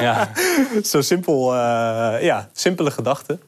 [0.00, 0.30] ja.
[0.84, 1.58] Zo simpel, uh,
[2.20, 3.40] ja, simpele gedachten.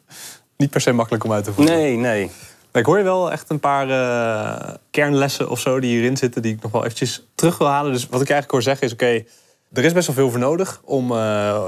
[0.57, 1.74] Niet per se makkelijk om uit te voeren.
[1.74, 2.31] Nee, nee.
[2.72, 6.42] Ik hoor je wel echt een paar uh, kernlessen of zo die hierin zitten...
[6.42, 7.92] die ik nog wel eventjes terug wil halen.
[7.92, 8.92] Dus wat ik eigenlijk hoor zeggen is...
[8.92, 9.24] oké,
[9.72, 11.16] er is best wel veel voor nodig om uh,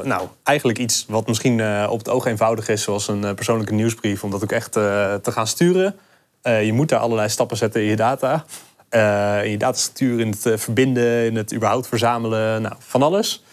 [0.02, 2.82] nou, eigenlijk iets wat misschien uh, op het oog eenvoudig is...
[2.82, 5.98] zoals een persoonlijke nieuwsbrief, om dat ook echt te gaan sturen.
[6.42, 8.44] je moet daar allerlei stappen zetten in je data.
[9.42, 12.62] In je datastructuur, in het verbinden, in het überhaupt verzamelen.
[12.62, 13.44] Nou, van alles.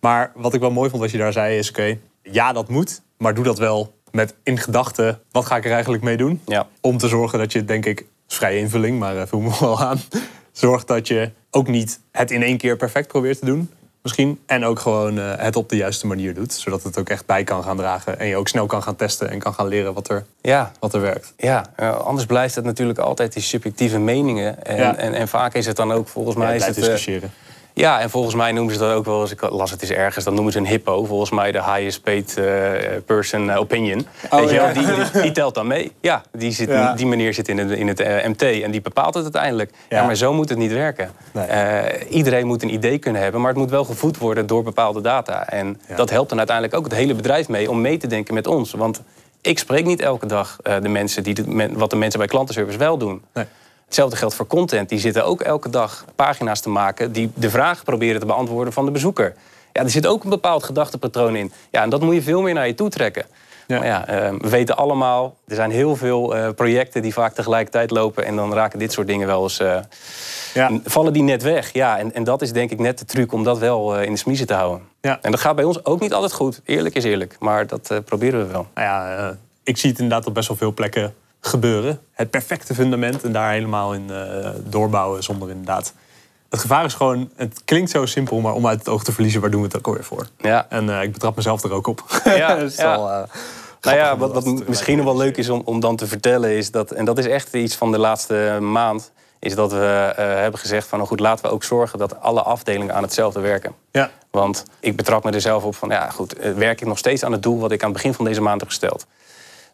[0.00, 1.68] Maar wat ik wel mooi vond wat je daar zei is...
[1.68, 5.72] oké, ja, dat moet, maar doe dat wel met in gedachten, wat ga ik er
[5.72, 6.40] eigenlijk mee doen?
[6.46, 6.66] Ja.
[6.80, 10.00] Om te zorgen dat je, denk ik, vrije invulling, maar uh, vul me wel aan.
[10.52, 13.70] Zorgt dat je ook niet het in één keer perfect probeert te doen.
[14.02, 14.40] Misschien.
[14.46, 16.52] En ook gewoon uh, het op de juiste manier doet.
[16.52, 18.18] Zodat het ook echt bij kan gaan dragen.
[18.18, 20.72] En je ook snel kan gaan testen en kan gaan leren wat er, ja.
[20.78, 21.32] wat er werkt.
[21.36, 24.64] Ja, uh, anders blijft het natuurlijk altijd die subjectieve meningen.
[24.64, 24.96] En, ja.
[24.96, 26.48] en, en, vaak is het dan ook volgens mij.
[26.48, 27.32] Ja, is het, discussiëren.
[27.74, 30.24] Ja, en volgens mij noemen ze dat ook wel eens, ik las het eens ergens,
[30.24, 31.04] dan noemen ze een hippo.
[31.04, 32.44] Volgens mij de highest paid uh,
[33.06, 34.06] person eh, opinion.
[34.30, 35.92] Oh, Weet je wel, die, die, die, telt dan mee.
[36.00, 36.94] Ja, die, zit, ja.
[36.94, 39.70] die meneer zit in het, in het uh, MT en die bepaalt het uiteindelijk.
[39.88, 39.96] Ja.
[39.98, 41.10] ja maar zo moet het niet werken.
[41.32, 41.48] Nee.
[41.48, 45.00] Uh, iedereen moet een idee kunnen hebben, maar het moet wel gevoed worden door bepaalde
[45.00, 45.48] data.
[45.48, 48.46] En dat helpt dan uiteindelijk ook het hele bedrijf mee om mee te denken met
[48.46, 48.72] ons.
[48.72, 49.02] Want
[49.40, 52.98] ik spreek niet elke dag de mensen die de, wat de mensen bij klantenservice wel
[52.98, 53.22] doen.
[53.32, 53.44] Nee.
[53.92, 54.88] Hetzelfde geldt voor content.
[54.88, 58.84] Die zitten ook elke dag pagina's te maken die de vraag proberen te beantwoorden van
[58.84, 59.34] de bezoeker.
[59.72, 61.52] Ja, er zit ook een bepaald gedachtepatroon in.
[61.70, 63.24] Ja, en dat moet je veel meer naar je toe trekken.
[63.66, 63.78] Ja.
[63.78, 67.90] Maar ja, uh, we weten allemaal, er zijn heel veel uh, projecten die vaak tegelijkertijd
[67.90, 68.24] lopen.
[68.24, 69.60] En dan raken dit soort dingen wel eens.
[69.60, 69.78] Uh,
[70.54, 70.70] ja.
[70.84, 71.72] vallen die net weg.
[71.72, 74.18] Ja, en, en dat is denk ik net de truc om dat wel in de
[74.18, 74.86] smiezen te houden.
[75.00, 75.18] Ja.
[75.22, 76.60] En dat gaat bij ons ook niet altijd goed.
[76.64, 77.36] Eerlijk is eerlijk.
[77.38, 78.66] Maar dat proberen we wel.
[78.74, 82.00] Nou ja, ik zie het inderdaad op best wel veel plekken gebeuren.
[82.12, 85.92] Het perfecte fundament en daar helemaal in uh, doorbouwen zonder inderdaad.
[86.50, 89.40] Het gevaar is gewoon, het klinkt zo simpel, maar om uit het oog te verliezen,
[89.40, 90.26] waar doen we het ook alweer voor?
[90.38, 90.66] Ja.
[90.68, 92.20] En uh, ik betrap mezelf er ook op.
[92.24, 92.94] Ja, dus ja.
[92.94, 93.22] Al, uh,
[93.80, 96.70] nou ja, wat, wat misschien nog wel leuk is om, om dan te vertellen, is
[96.70, 100.60] dat, en dat is echt iets van de laatste maand, is dat we uh, hebben
[100.60, 103.74] gezegd van, nou goed, laten we ook zorgen dat alle afdelingen aan hetzelfde werken.
[103.90, 104.10] Ja.
[104.30, 107.32] Want ik betrap me er zelf op van, ja goed, werk ik nog steeds aan
[107.32, 109.06] het doel wat ik aan het begin van deze maand heb gesteld.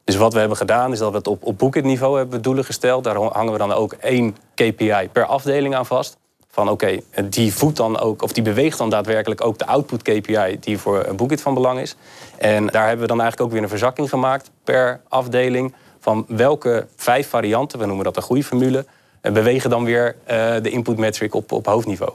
[0.09, 3.05] Dus wat we hebben gedaan is dat we het op, op niveau hebben doelen gesteld.
[3.05, 6.17] Daar hangen we dan ook één KPI per afdeling aan vast.
[6.51, 10.57] Van oké, die voedt dan ook, of die beweegt dan daadwerkelijk ook de output KPI
[10.61, 11.97] die voor een Bookit van belang is.
[12.37, 15.75] En daar hebben we dan eigenlijk ook weer een verzakking gemaakt per afdeling.
[16.01, 18.85] Van welke vijf varianten, we noemen dat een groeiformule,
[19.21, 22.13] bewegen dan weer uh, de input metric op, op hoofdniveau.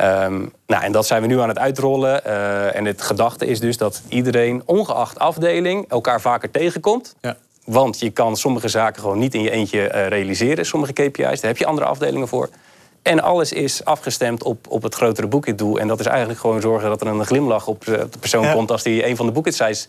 [0.00, 2.22] Um, nou, en dat zijn we nu aan het uitrollen.
[2.26, 7.14] Uh, en het gedachte is dus dat iedereen, ongeacht afdeling, elkaar vaker tegenkomt.
[7.20, 7.36] Ja.
[7.64, 11.40] Want je kan sommige zaken gewoon niet in je eentje uh, realiseren, sommige KPI's.
[11.40, 12.48] Daar heb je andere afdelingen voor.
[13.02, 15.78] En alles is afgestemd op, op het grotere boekitdoel.
[15.78, 18.52] En dat is eigenlijk gewoon zorgen dat er een glimlach op de persoon ja.
[18.52, 19.88] komt als die een van de boekit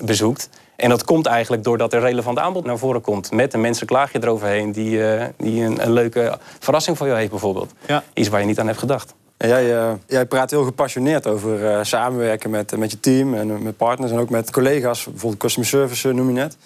[0.00, 0.48] bezoekt.
[0.76, 3.30] En dat komt eigenlijk doordat er relevant aanbod naar voren komt.
[3.30, 7.30] Met een menselijk je eroverheen die, uh, die een, een, leuke verrassing voor jou heeft
[7.30, 7.72] bijvoorbeeld.
[7.86, 8.02] Ja.
[8.14, 9.14] Iets waar je niet aan hebt gedacht.
[9.42, 13.62] En jij, uh, jij praat heel gepassioneerd over uh, samenwerken met, met je team en
[13.62, 15.04] met partners en ook met collega's.
[15.04, 16.56] Bijvoorbeeld customer service noem je net.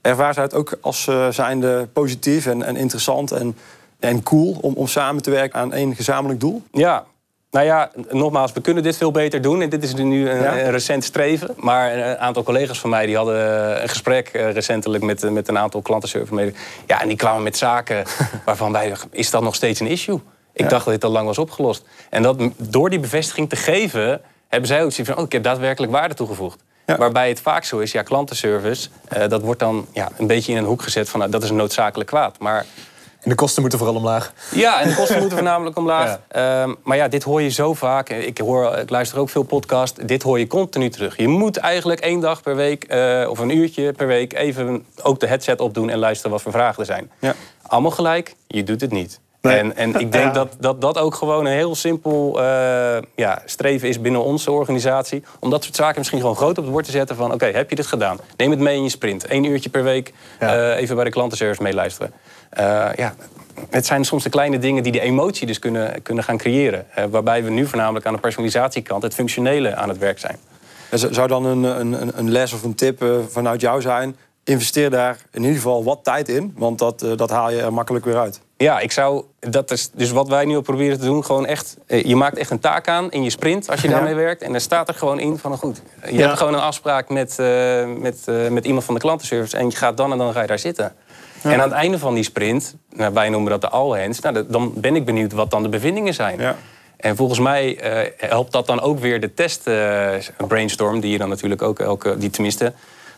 [0.00, 3.56] Ervaar zij het ook als zijnde positief en, en interessant en
[3.98, 6.62] en cool om, om samen te werken aan één gezamenlijk doel?
[6.72, 7.04] Ja,
[7.50, 9.62] nou ja, nogmaals, we kunnen dit veel beter doen.
[9.62, 10.58] En dit is nu een, ja.
[10.58, 11.54] een recent streven.
[11.56, 15.82] Maar een aantal collega's van mij die hadden een gesprek recentelijk met, met een aantal
[15.82, 16.52] klantenservice
[16.86, 18.04] Ja, en die kwamen met zaken
[18.44, 20.20] waarvan wij is dat nog steeds een issue?
[20.56, 20.68] Ik ja.
[20.68, 21.84] dacht dat dit al lang was opgelost.
[22.10, 25.42] En dat, door die bevestiging te geven, hebben zij ook zoiets van: oh, ik heb
[25.42, 26.64] daadwerkelijk waarde toegevoegd.
[26.86, 26.96] Ja.
[26.96, 30.58] Waarbij het vaak zo is, ja, klantenservice, uh, dat wordt dan ja, een beetje in
[30.58, 32.38] een hoek gezet van nou, dat is een noodzakelijk kwaad.
[32.38, 32.66] Maar
[33.26, 34.32] en de kosten moeten vooral omlaag.
[34.50, 36.18] Ja, en de kosten moeten voornamelijk omlaag.
[36.30, 36.62] Ja.
[36.62, 38.08] Um, maar ja, dit hoor je zo vaak.
[38.08, 40.00] Ik, hoor, ik luister ook veel podcasts.
[40.04, 41.16] Dit hoor je continu terug.
[41.16, 45.20] Je moet eigenlijk één dag per week uh, of een uurtje per week even ook
[45.20, 47.10] de headset opdoen en luisteren wat voor vragen er zijn.
[47.18, 47.34] Ja.
[47.62, 49.20] Allemaal gelijk, je doet het niet.
[49.46, 49.58] Nee.
[49.58, 50.30] En, en ik denk ja.
[50.40, 55.22] dat, dat dat ook gewoon een heel simpel uh, ja, streven is binnen onze organisatie.
[55.40, 57.26] Om dat soort zaken misschien gewoon groot op het bord te zetten van...
[57.26, 58.18] oké, okay, heb je dit gedaan?
[58.36, 59.30] Neem het mee in je sprint.
[59.30, 60.56] Eén uurtje per week ja.
[60.56, 62.12] uh, even bij de klantenservice meeluisteren.
[62.58, 63.14] Uh, ja,
[63.70, 66.86] het zijn soms de kleine dingen die de emotie dus kunnen, kunnen gaan creëren.
[67.10, 69.02] waarbij we nu voornamelijk aan de personalisatiekant...
[69.02, 70.36] het functionele aan het werk zijn.
[70.90, 74.16] Zou dan een, een, een les of een tip vanuit jou zijn...
[74.44, 76.54] investeer daar in ieder geval wat tijd in...
[76.56, 78.40] want dat, dat haal je er makkelijk weer uit.
[78.58, 79.24] Ja, ik zou.
[79.40, 81.24] Dat is dus wat wij nu op proberen te doen.
[81.24, 81.76] Gewoon echt.
[81.86, 84.16] Je maakt echt een taak aan in je sprint als je daarmee ja.
[84.16, 84.42] werkt.
[84.42, 85.56] En dan staat er gewoon in van.
[85.56, 86.26] Goed, je ja.
[86.26, 87.46] hebt gewoon een afspraak met, uh,
[87.98, 89.56] met, uh, met iemand van de klantenservice.
[89.56, 90.94] En je gaat dan en dan ga je daar zitten.
[91.42, 91.52] Ja.
[91.52, 94.20] En aan het einde van die sprint, nou, wij noemen dat de all hands.
[94.20, 96.56] Nou, dan ben ik benieuwd wat dan de bevindingen zijn.
[96.96, 99.62] En volgens mij uh, helpt dat dan ook weer de test
[100.48, 102.18] brainstorm, die je dan natuurlijk ook elke.
[102.18, 102.72] Die tenminste,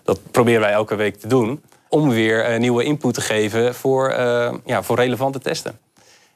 [0.04, 4.10] dat proberen wij elke week te doen om weer uh, nieuwe input te geven voor,
[4.18, 5.78] uh, ja, voor relevante testen.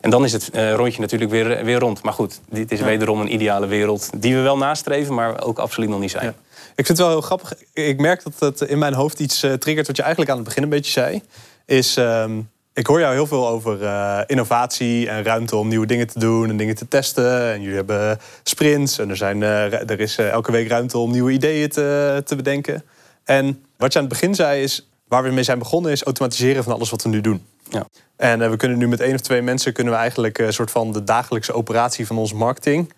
[0.00, 2.02] En dan is het uh, rondje natuurlijk weer, weer rond.
[2.02, 2.84] Maar goed, dit is ja.
[2.84, 6.24] wederom een ideale wereld die we wel nastreven, maar ook absoluut nog niet zijn.
[6.24, 6.34] Ja.
[6.76, 7.54] Ik vind het wel heel grappig.
[7.72, 10.62] Ik merk dat het in mijn hoofd iets triggert wat je eigenlijk aan het begin
[10.62, 11.22] een beetje zei.
[11.66, 13.78] Is, um, ik hoor jou heel veel over
[14.26, 17.52] innovatie en ruimte om nieuwe dingen te doen en dingen te testen.
[17.52, 21.68] En jullie hebben sprints en er, zijn, er is elke week ruimte om nieuwe ideeën
[21.68, 22.84] te, te bedenken.
[23.24, 26.64] En wat je aan het begin zei is, waar we mee zijn begonnen is automatiseren
[26.64, 27.46] van alles wat we nu doen.
[27.68, 27.87] Ja.
[28.16, 30.70] En uh, we kunnen nu met één of twee mensen kunnen we eigenlijk een soort
[30.70, 32.92] van de dagelijkse operatie van onze marketing,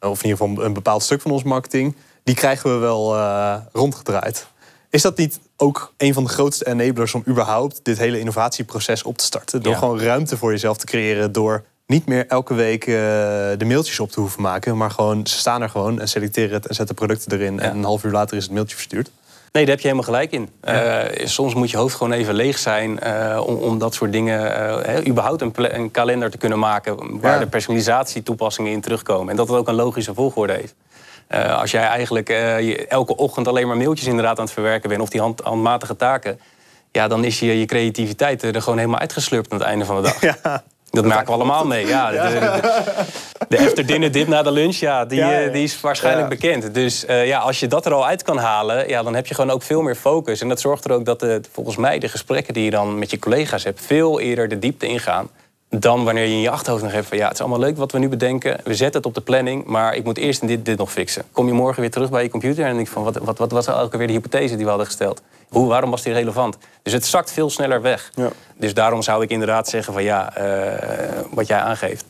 [0.00, 3.56] of in ieder geval een bepaald stuk van onze marketing, die krijgen we wel uh,
[3.72, 4.46] rondgedraaid.
[4.90, 9.18] Is dat niet ook een van de grootste enablers om überhaupt dit hele innovatieproces op
[9.18, 9.62] te starten?
[9.62, 9.78] Door Ja.
[9.78, 14.20] gewoon ruimte voor jezelf te creëren, door niet meer elke week de mailtjes op te
[14.20, 17.60] hoeven maken, maar gewoon ze staan er gewoon en selecteren het en zetten producten erin
[17.60, 19.10] en een half uur later is het mailtje verstuurd.
[19.52, 20.48] Nee, daar heb je helemaal gelijk in.
[20.62, 21.10] Ja.
[21.20, 24.40] Uh, soms moet je hoofd gewoon even leeg zijn uh, om, om, dat soort dingen,
[24.40, 27.38] uh, he, überhaupt een, een, kalender te kunnen maken waar ja.
[27.38, 29.30] de personalisatietoepassingen in terugkomen.
[29.30, 30.74] En dat het ook een logische volgorde heeft.
[31.50, 35.08] als jij eigenlijk je elke ochtend alleen maar mailtjes inderdaad aan het verwerken bent of
[35.08, 36.40] die hand, handmatige taken,
[36.92, 40.02] ja, dan is je, je creativiteit er gewoon helemaal uitgeslurpt aan het einde van de
[40.02, 40.20] dag.
[40.42, 40.64] Ja.
[40.92, 41.86] Dat merken we allemaal mee.
[41.92, 42.60] Ja, de,
[43.48, 45.48] de, after dinner dip na de lunch, ja, die, ja, ja.
[45.48, 46.38] die is waarschijnlijk ja.
[46.38, 46.74] bekend.
[46.74, 49.34] Dus uh, ja, als je dat er al uit kan halen, ja, dan heb je
[49.34, 50.40] gewoon ook veel meer focus.
[50.40, 53.10] En dat zorgt er ook dat de, volgens mij de gesprekken die je dan met
[53.10, 53.80] je collega's hebt...
[53.86, 55.28] veel eerder de diepte ingaan
[55.78, 57.18] dan wanneer je in je achterhoofd nog hebt van...
[57.18, 58.60] ja, het is allemaal leuk wat we nu bedenken.
[58.64, 61.24] We zetten het op de planning, maar ik moet eerst dit, dit nog fixen.
[61.32, 63.02] Kom je morgen weer terug bij je computer en denk van...
[63.02, 65.22] wat, wat, wat was elke weer de hypothese die we hadden gesteld?
[65.52, 66.56] Hoe, waarom was die relevant?
[66.82, 68.10] Dus het zakt veel sneller weg.
[68.14, 68.28] Ja.
[68.56, 72.04] Dus daarom zou ik inderdaad zeggen van ja, eh, wat jij aangeeft.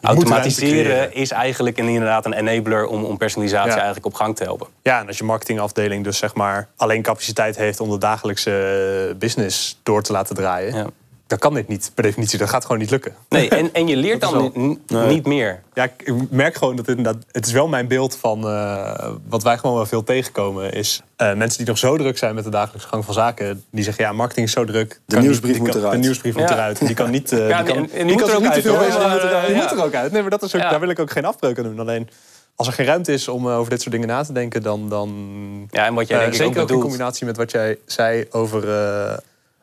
[0.00, 3.74] Automatiseren is eigenlijk een, inderdaad een enabler om, om personalisatie Ja.
[3.76, 4.66] eigenlijk op gang te helpen.
[4.82, 9.78] Ja, en als je marketingafdeling dus zeg maar alleen capaciteit heeft om de dagelijkse business
[9.82, 10.86] door te laten draaien, Ja.
[11.28, 12.38] Dan kan dit niet per definitie.
[12.38, 13.14] Dat gaat gewoon niet lukken.
[13.28, 14.32] Nee, en, en je leert dan
[14.86, 15.62] wel- niet meer.
[15.74, 17.22] Ja, ik merk gewoon dat het inderdaad.
[17.32, 20.72] Het is wel mijn beeld van eh, wat wij gewoon wel veel tegenkomen.
[20.72, 23.64] Is eh, mensen die nog zo druk zijn met de dagelijkse gang van zaken.
[23.70, 25.00] Die zeggen ja, marketing is zo druk.
[25.06, 25.94] kan nieuwsbrief die moet kan- eruit.
[25.94, 26.86] De nieuwsbrief moet eruit.
[26.86, 27.32] Die kan niet.
[27.32, 29.46] eh, Ja, die kan, en- en die moet er ook niet te uit, veel bezig.
[29.46, 30.12] Die moet er ook uit.
[30.12, 30.70] Nee, maar dat is ook, Ja.
[30.70, 31.80] daar wil ik ook geen afbreuk aan doen.
[31.80, 32.08] Alleen
[32.56, 34.88] als er geen ruimte is om over dit soort dingen na te denken, dan.
[34.88, 35.08] dan
[35.70, 38.26] Ja, en wat jij denk ik ook zeker ook in combinatie met wat jij zei
[38.30, 38.68] over.
[38.70, 39.16] eh,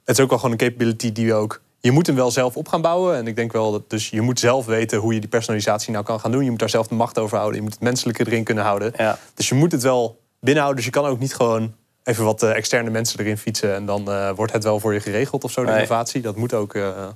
[0.06, 1.62] het is ook wel gewoon een capability die we ook.
[1.80, 3.16] Je moet hem wel zelf op gaan bouwen.
[3.16, 3.90] En ik denk wel dat.
[3.90, 6.44] Dus je moet zelf weten hoe je die personalisatie nou kan gaan doen.
[6.44, 7.56] Je moet daar zelf de macht over houden.
[7.58, 8.94] Je moet het menselijke erin kunnen houden.
[8.98, 9.18] Ja.
[9.34, 10.84] Dus je moet het wel binnenhouden.
[10.84, 13.76] Dus je kan ook niet gewoon even wat eh, externe mensen erin fietsen.
[13.76, 15.76] En dan eh, wordt het wel voor je geregeld of zo, de Nee.
[15.76, 16.22] innovatie.
[16.22, 16.74] Dat moet ook.
[16.76, 17.08] eh,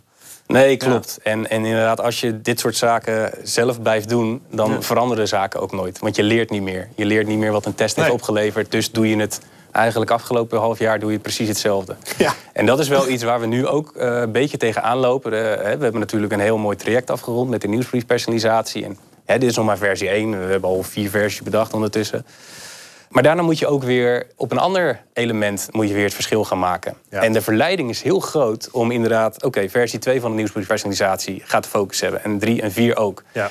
[0.48, 1.20] Nee, klopt.
[1.24, 5.72] En, en inderdaad, als je dit soort zaken zelf blijft doen, dan veranderen zaken ook
[5.72, 6.00] nooit.
[6.00, 6.90] Want je leert niet meer.
[6.96, 8.72] Je leert niet meer wat een test heeft opgeleverd.
[8.72, 11.96] Dus doe je het eigenlijk afgelopen half jaar doe je precies hetzelfde.
[12.18, 12.34] Ja.
[12.54, 15.32] En dat is wel iets waar we nu ook eh, een beetje tegenaan lopen.
[15.32, 18.86] Eh, we hebben natuurlijk een heel mooi traject afgerond met de nieuwsbriefpersonalisatie.
[18.86, 20.40] En hè, dit is nog maar versie 1.
[20.46, 22.26] We hebben al vier versies bedacht ondertussen.
[23.10, 26.46] Maar daarna moet je ook weer op een ander element moet je weer het verschil
[26.46, 26.94] gaan maken.
[27.10, 27.22] Ja.
[27.22, 31.64] En de verleiding is heel groot om inderdaad, oké, versie 2 van de nieuwsbriefpersonalisatie gaat
[31.64, 32.24] de focus hebben.
[32.24, 33.24] En 3 en 4 ook.
[33.32, 33.50] ja.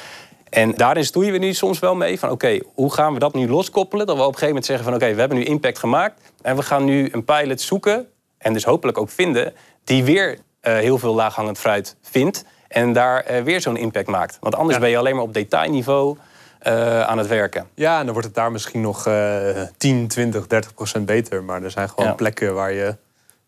[0.50, 3.48] En daarin stoeien we nu soms wel mee van oké, hoe gaan we dat nu
[3.48, 4.06] loskoppelen?
[4.06, 6.20] Dat we op een gegeven moment zeggen van oké, we hebben nu impact gemaakt.
[6.42, 8.06] En we gaan nu een pilot zoeken
[8.38, 9.52] en dus hopelijk ook vinden...
[9.84, 14.36] die weer eh, heel veel laaghangend fruit vindt en daar eh, weer zo'n impact maakt.
[14.40, 14.80] Want anders Ja.
[14.80, 16.16] ben je alleen maar op detailniveau
[16.58, 17.66] eh, aan het werken.
[17.74, 21.42] ja, en dan wordt het daar misschien nog eh 10, 20, 30 procent beter.
[21.44, 22.14] Maar er zijn gewoon Ja.
[22.14, 22.96] plekken waar je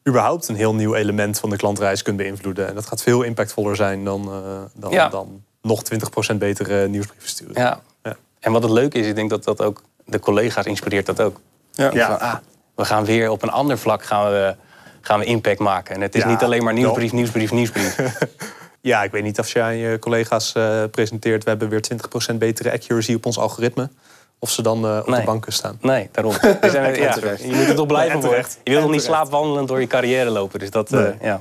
[0.09, 2.69] überhaupt een heel nieuw element van de klantreis kunt beïnvloeden.
[2.69, 4.31] En dat gaat veel impactvoller zijn dan,
[4.75, 5.09] dan, Ja.
[5.09, 7.63] dan nog 20 procent betere nieuwsbrieven sturen.
[7.63, 7.81] Ja.
[8.03, 8.17] Ja.
[8.41, 11.41] En wat het leuke is, ik denk dat dat ook de collega's inspireert dat ook.
[11.73, 11.91] Ja.
[11.93, 12.07] Ja.
[12.07, 12.35] Van, ah,
[12.75, 14.55] we gaan weer op een ander vlak gaan we,
[15.01, 15.95] gaan we impact maken.
[15.95, 17.97] En het is Ja, niet alleen maar nieuwsbrief, nieuwsbrief, nieuwsbrief.
[18.83, 21.45] Ja, ik weet niet of je aan je collega's eh, presenteert...
[21.45, 21.85] we hebben weer
[22.33, 23.89] 20% betere accuracy op ons algoritme.
[24.39, 25.25] Of ze dan eh, op de Nee.
[25.25, 25.79] banken staan.
[25.81, 26.33] Nee, daarom.
[26.61, 28.31] We zijn, ja, je moet er toch blijven En voor.
[28.31, 28.59] terecht.
[28.65, 30.59] Je wilt toch niet slaapwandelend door je carrière lopen.
[30.59, 31.41] Dus dat, eh, ja.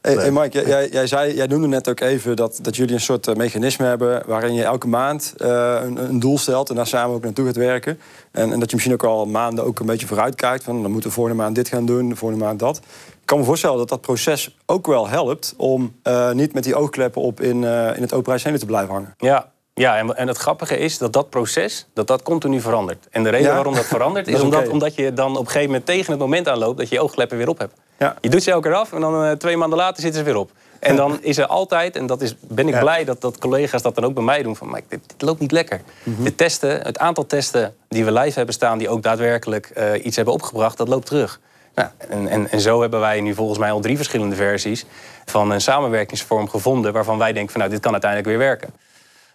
[0.00, 3.26] Hey, hey Mike, jij- zei, jij noemde net ook even dat, dat jullie een soort
[3.28, 4.22] eh, mechanisme hebben...
[4.26, 7.56] waarin je elke maand eh, een, een doel stelt en daar samen ook naartoe gaat
[7.56, 8.00] werken.
[8.32, 10.64] En, en dat je misschien ook al maanden ook een beetje vooruit kijkt...
[10.64, 12.76] van dan moeten we volgende maand dit gaan doen, de volgende maand dat.
[13.20, 15.54] Ik kan me voorstellen dat dat proces ook wel helpt...
[15.56, 19.14] om eh, niet met die oogkleppen op in, eh, in het operationele te blijven hangen.
[19.18, 23.06] Ja, ja en, en het grappige is dat dat proces dat dat continu verandert.
[23.10, 23.54] En de reden Ja?
[23.54, 26.10] waarom dat verandert is, Dat is omdat, omdat je dan op een gegeven moment tegen
[26.10, 27.74] het moment aanloopt dat je je oogkleppen weer op hebt.
[28.00, 28.16] Ja.
[28.20, 30.36] Je doet ze elke keer af en dan eh, twee maanden later zitten ze weer
[30.36, 30.50] op.
[30.78, 32.80] En dan is er altijd, en dat is, ben ik Ja.
[32.80, 35.40] blij dat, dat collega's dat dan ook bij mij doen, van Mike, dit, dit loopt
[35.40, 35.80] niet lekker.
[36.02, 36.22] Mhm.
[36.22, 40.16] De testen, het aantal testen die we live hebben staan, die ook daadwerkelijk eh, iets
[40.16, 41.40] hebben opgebracht, dat loopt terug.
[41.74, 44.86] Nou, en, en, en zo hebben wij nu volgens mij al drie verschillende versies
[45.24, 48.70] van een samenwerkingsvorm gevonden waarvan wij denken van nou, dit kan uiteindelijk weer werken.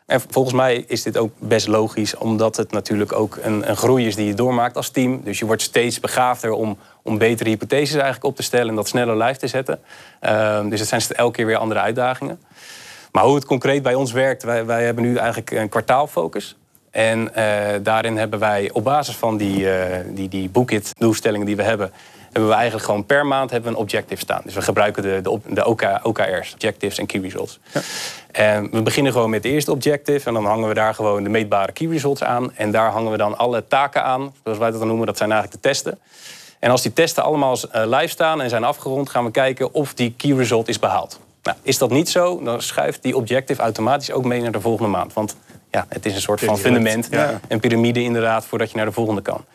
[0.05, 4.07] En volgens mij is dit ook best logisch, omdat het natuurlijk ook een, een groei
[4.07, 5.21] is die je doormaakt als team.
[5.23, 8.87] Dus je wordt steeds begaafder om, om betere hypotheses eigenlijk op te stellen en dat
[8.87, 9.79] sneller live te zetten.
[10.19, 12.39] Ehm, dus het zijn elke keer weer andere uitdagingen.
[13.11, 16.55] Maar hoe het concreet bij ons werkt, wij, wij hebben nu eigenlijk een kwartaalfocus.
[16.91, 20.51] En eh, daarin hebben wij op basis van die, eh die, die
[20.97, 21.91] doelstellingen die we hebben,
[22.35, 24.41] hebben we eigenlijk gewoon per maand hebben we een objective staan.
[24.43, 27.59] Dus we gebruiken de, de, de OK, OKR's, objectives en key results.
[28.31, 31.29] En we beginnen gewoon met de eerste objective en dan hangen we daar gewoon de
[31.29, 32.55] meetbare key results aan.
[32.55, 35.31] En daar hangen we dan alle taken aan, zoals wij dat dan noemen, dat zijn
[35.31, 35.99] eigenlijk de testen.
[36.59, 39.93] En als die testen allemaal eh, live staan en zijn afgerond, gaan we kijken of
[39.93, 41.19] die key result is behaald.
[41.43, 44.91] Nou, is dat niet zo, dan schuift die objective automatisch ook mee naar de volgende
[44.91, 45.13] maand.
[45.13, 45.35] Want
[45.71, 47.39] ja, het is een soort van fundament, Ja.
[47.47, 49.45] een piramide inderdaad, voordat je naar de volgende kan.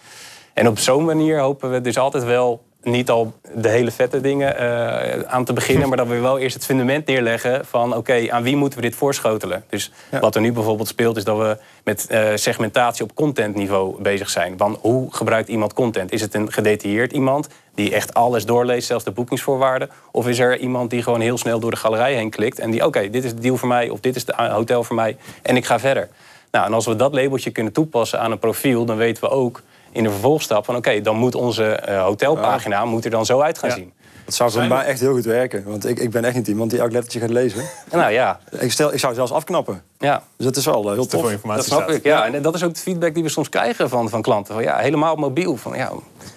[0.54, 4.56] En op zo'n manier hopen we dus altijd wel niet al de hele vette dingen
[4.56, 8.42] eh, aan te beginnen, maar dat we wel eerst het fundament neerleggen van oké, aan
[8.42, 9.64] wie moeten we dit voorschotelen?
[9.68, 9.90] Dus
[10.20, 14.54] wat er nu bijvoorbeeld speelt, is dat we met eh, segmentatie op contentniveau bezig zijn.
[14.56, 16.12] Van hoe gebruikt iemand content?
[16.12, 19.90] Is het een gedetailleerd iemand die echt alles doorleest, zelfs de boekingsvoorwaarden?
[20.10, 22.86] Of is er iemand die gewoon heel snel door de galerij heen klikt en die
[22.86, 25.56] oké, dit is de deal voor mij of dit is het hotel voor mij en
[25.56, 26.08] ik ga verder.
[26.50, 29.62] Nou, en als we dat labeltje kunnen toepassen aan een profiel, dan weten we ook
[29.92, 33.58] in de vervolgstap van oké, dan moet onze eh, hotelpagina moet er dan zo uit
[33.58, 33.74] gaan Ja.
[33.74, 33.92] zien.
[34.24, 35.64] Dat zou voor mij echt heel goed werken.
[35.66, 37.60] Want ik, ik ben echt niet iemand die elk lettertje gaat lezen.
[37.90, 39.82] En nou ja, Ik, stel, ik zou zelfs afknappen.
[39.98, 40.22] ja.
[40.36, 41.30] Dus dat is wel eh, heel Te veel tof.
[41.30, 41.96] informatie Dat snap staat.
[41.96, 42.26] ik, ja.
[42.26, 44.54] En dat is ook de feedback die we soms krijgen van, van klanten.
[44.54, 45.56] Van, ja, helemaal mobiel.
[45.56, 45.92] Van, ja,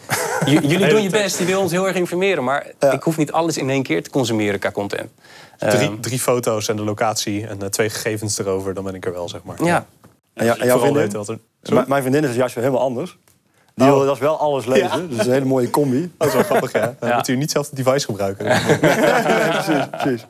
[0.45, 2.43] jullie doen je best, je wil ons heel erg informeren.
[2.43, 5.09] Maar ik hoef niet alles in één keer te consumeren qua content.
[5.57, 9.13] Drie, ehm, drie foto's en de locatie en twee gegevens erover, dan ben ik er
[9.13, 9.63] wel, zeg maar.
[9.63, 9.85] Ja.
[10.33, 11.11] En, ja, en jouw vriendin?
[11.11, 11.39] Wat er...
[11.87, 13.17] Mijn vriendin is juist helemaal anders.
[13.75, 13.93] Die oh.
[13.93, 15.01] wil dat wel alles lezen.
[15.01, 15.15] Ja.
[15.15, 16.03] Dus een hele mooie combi.
[16.03, 16.95] Oh, dat is wel grappig, ja.
[16.99, 18.45] Dan moet u niet zelf het device gebruiken.
[19.51, 20.25] precies, precies.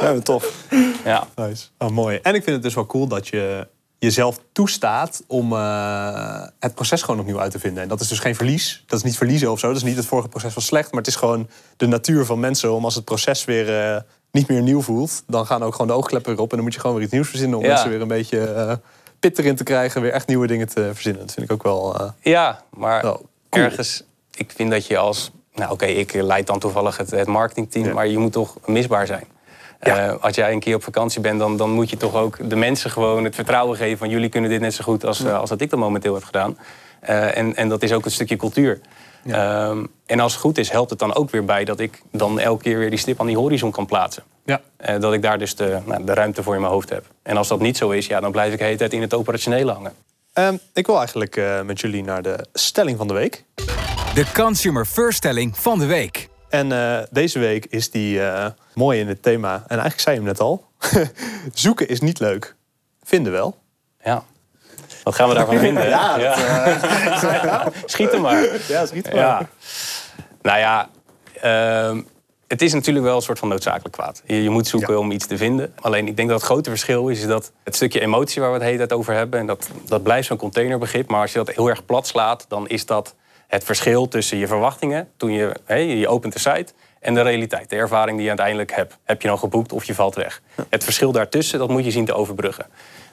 [0.00, 0.64] Ja, tof.
[1.04, 1.26] Ja.
[1.36, 1.66] Nice.
[1.78, 2.18] Oh, mooi.
[2.22, 3.66] En ik vind het dus wel cool dat je
[3.98, 7.82] jezelf toestaat om uh, het proces gewoon opnieuw uit te vinden.
[7.82, 8.84] En dat is dus geen verlies.
[8.86, 9.66] Dat is niet verliezen of zo.
[9.66, 10.90] Dat is niet het vorige proces was slecht.
[10.90, 14.48] Maar het is gewoon de natuur van mensen om als het proces weer uh, niet
[14.48, 16.50] meer nieuw voelt, dan gaan ook gewoon de oogkleppen erop.
[16.50, 18.72] En dan moet je gewoon weer iets nieuws verzinnen om mensen weer een beetje uh,
[19.20, 21.20] pit erin te krijgen, weer echt nieuwe dingen te verzinnen.
[21.20, 22.12] Dat vind ik ook wel.
[22.20, 23.16] ja, maar
[23.50, 24.04] ergens,
[24.34, 25.30] ik vind dat je als.
[25.54, 29.24] Nou, oké, ik leid dan toevallig het, het marketingteam, maar je moet toch misbaar zijn.
[29.80, 30.08] Ja.
[30.08, 32.56] Uh, als jij een keer op vakantie bent, dan, dan moet je toch ook de
[32.56, 35.48] mensen gewoon het vertrouwen geven van jullie kunnen dit net zo goed als, uh, als
[35.48, 36.58] dat ik dat momenteel heb gedaan.
[37.08, 38.80] Uh, en, en dat is ook een stukje cultuur.
[39.24, 39.68] Ja.
[39.68, 42.38] Um, en als het goed is, helpt het dan ook weer bij dat ik dan
[42.38, 44.22] elke keer weer die stip aan die horizon kan plaatsen.
[44.44, 44.60] Ja.
[44.98, 47.04] dat ik daar dus de, nou, de ruimte voor in mijn hoofd heb.
[47.22, 49.14] En als dat niet zo is, ja, dan blijf ik de hele tijd in het
[49.14, 49.92] operationele hangen.
[50.34, 53.44] Um, ik wil eigenlijk met jullie naar de stelling van de week.
[54.14, 56.28] De Consumer First stelling van de week.
[56.50, 59.54] En uh, deze week is die uh, mooi in het thema.
[59.54, 60.64] En eigenlijk zei je hem net al.
[61.54, 62.54] Zoeken is niet leuk.
[63.02, 63.58] Vinden wel.
[65.02, 65.88] Wat gaan we daarvan vinden?
[65.88, 67.66] ja, dat, uh...
[67.84, 68.46] schiet hem maar.
[68.68, 69.48] Ja, schiet hem maar.
[70.42, 70.88] Nou ja,
[71.40, 72.00] ehm,
[72.48, 74.22] het is natuurlijk wel een soort van noodzakelijk kwaad.
[74.26, 75.74] Je, je moet zoeken om iets te vinden.
[75.80, 78.56] Alleen ik denk dat het grote verschil is, is dat het stukje emotie waar we
[78.56, 79.40] het hele tijd over hebben...
[79.40, 81.08] en dat, dat blijft zo'n containerbegrip.
[81.08, 83.14] Maar als je dat heel erg plat slaat, dan is dat
[83.46, 85.54] het verschil tussen je verwachtingen toen je,
[85.98, 88.98] je opent de site en de realiteit, de ervaring die je uiteindelijk hebt.
[89.04, 90.42] Heb je nou geboekt of je valt weg?
[90.68, 92.66] Het verschil daartussen, dat moet je zien te overbruggen.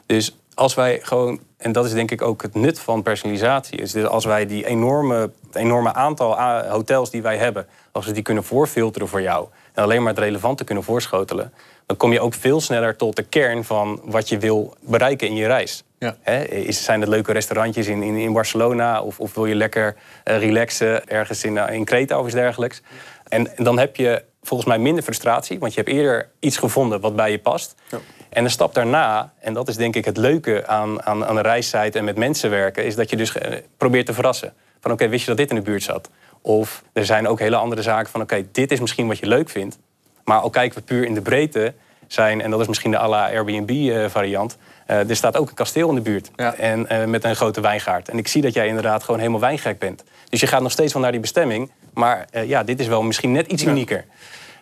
[0.06, 3.92] Dus als wij gewoon, en dat is denk ik ook het nut van personalisatie, is
[3.92, 8.22] dus als wij die enorme, het enorme aantal hotels die wij hebben, als we die
[8.22, 11.52] kunnen voorfilteren voor jou en alleen maar het relevante kunnen voorschotelen,
[11.86, 15.34] dan kom je ook veel sneller tot de kern van wat je wil bereiken in
[15.34, 15.84] je reis.
[15.98, 16.16] Ja.
[16.48, 19.02] is, zijn het leuke restaurantjes in, in, in Barcelona?
[19.02, 19.94] Of, of, wil je lekker
[20.24, 22.82] uh, relaxen ergens in, uh, in Creta of iets dergelijks?
[23.28, 27.00] En, en, dan heb je volgens mij minder frustratie, want je hebt eerder iets gevonden
[27.00, 27.74] wat bij je past.
[27.90, 27.98] Ja.
[28.28, 31.42] En een stap daarna, en dat is denk ik het leuke aan, aan, aan een
[31.42, 33.42] reissite en met mensen werken, is dat je dus uh,
[33.76, 34.52] probeert te verrassen.
[34.80, 36.10] Van oké, wist je dat dit in de buurt zat?
[36.42, 39.48] Of er zijn ook hele andere zaken van oké, dit is misschien wat je leuk
[39.48, 39.78] vindt.
[40.24, 41.74] Maar al kijken we puur in de breedte,
[42.06, 45.88] zijn, en dat is misschien de à la Airbnb-variant, uh, er staat ook een kasteel
[45.88, 46.30] in de buurt.
[46.36, 48.08] En, uh, met een grote wijngaard.
[48.08, 50.04] En ik zie dat jij inderdaad gewoon helemaal wijngek bent.
[50.28, 51.70] Dus je gaat nog steeds wel naar die bestemming.
[51.94, 54.04] Maar uh, ja, dit is wel misschien net iets unieker.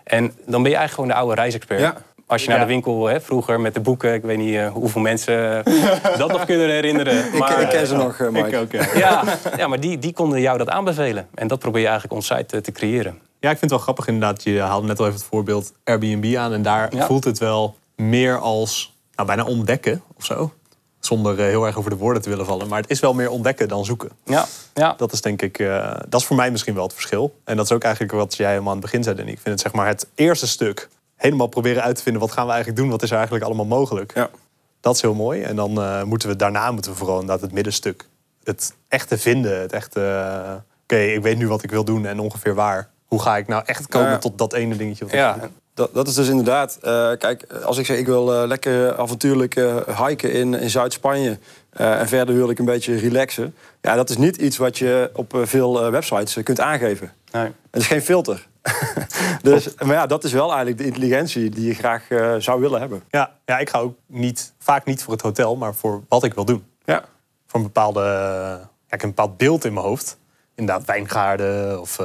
[0.04, 1.80] En dan ben je eigenlijk gewoon de oude reisexpert.
[1.80, 1.96] Ja.
[2.26, 5.64] Als je naar de winkel hè, vroeger met de boeken, ik weet niet hoeveel mensen
[6.18, 7.24] dat nog kunnen herinneren.
[7.38, 8.48] Maar, ik, ken ze nog, Mike.
[8.48, 8.86] Ik ook, ja.
[8.94, 9.24] ja,
[9.56, 11.28] ja, maar die, die konden jou dat aanbevelen.
[11.34, 13.18] En dat probeer je eigenlijk ons site te creëren.
[13.40, 14.42] Ja, ik vind het wel grappig inderdaad.
[14.42, 16.52] Je haalde net al even het voorbeeld Airbnb aan.
[16.52, 20.52] En daar voelt het wel meer als nou, bijna ontdekken of zo.
[21.00, 22.68] Zonder uh, heel erg over de woorden te willen vallen.
[22.68, 24.10] Maar het is wel meer ontdekken dan zoeken.
[24.24, 24.94] Ja, ja.
[24.96, 27.38] Dat is denk ik, uh, dat is voor mij misschien wel het verschil.
[27.44, 29.16] En dat is ook eigenlijk wat jij helemaal aan het begin zei.
[29.16, 30.88] En ik vind het zeg maar het eerste stuk.
[31.16, 32.90] Helemaal proberen uit te vinden wat gaan we eigenlijk doen.
[32.90, 34.14] Wat is er eigenlijk allemaal mogelijk.
[34.14, 34.30] Ja.
[34.80, 35.42] Dat is heel mooi.
[35.42, 38.08] En dan uh, moeten we daarna moeten we vooral inderdaad het middenstuk.
[38.44, 39.60] Het echte vinden.
[39.60, 40.00] Het echte,
[40.82, 42.88] oké, ik weet nu wat ik wil doen en ongeveer waar.
[43.06, 44.18] Hoe ga ik nou echt komen ja.
[44.18, 45.04] tot dat ene dingetje?
[45.04, 45.38] Wat ja,
[45.74, 46.78] dat, dat is dus inderdaad.
[46.82, 51.38] Uh, kijk, als ik zeg ik wil uh, lekker avontuurlijk uh, hiken in, in Zuid-Spanje.
[51.70, 53.54] en verder wil ik een beetje relaxen.
[53.80, 57.12] Ja, dat is niet iets wat je op veel websites kunt aangeven.
[57.32, 57.52] Nee.
[57.70, 58.46] Het is geen filter.
[59.42, 62.06] dus, maar ja, dat is wel eigenlijk de intelligentie die je graag
[62.38, 63.02] zou willen hebben.
[63.10, 66.34] Ja, ja, ik ga ook niet, vaak niet voor het hotel, maar voor wat ik
[66.34, 66.64] wil doen.
[66.84, 67.04] Ja.
[67.46, 68.00] Voor een bepaalde.
[68.00, 70.18] Ja, ik heb een bepaald beeld in mijn hoofd.
[70.54, 71.98] Inderdaad, wijngaarden of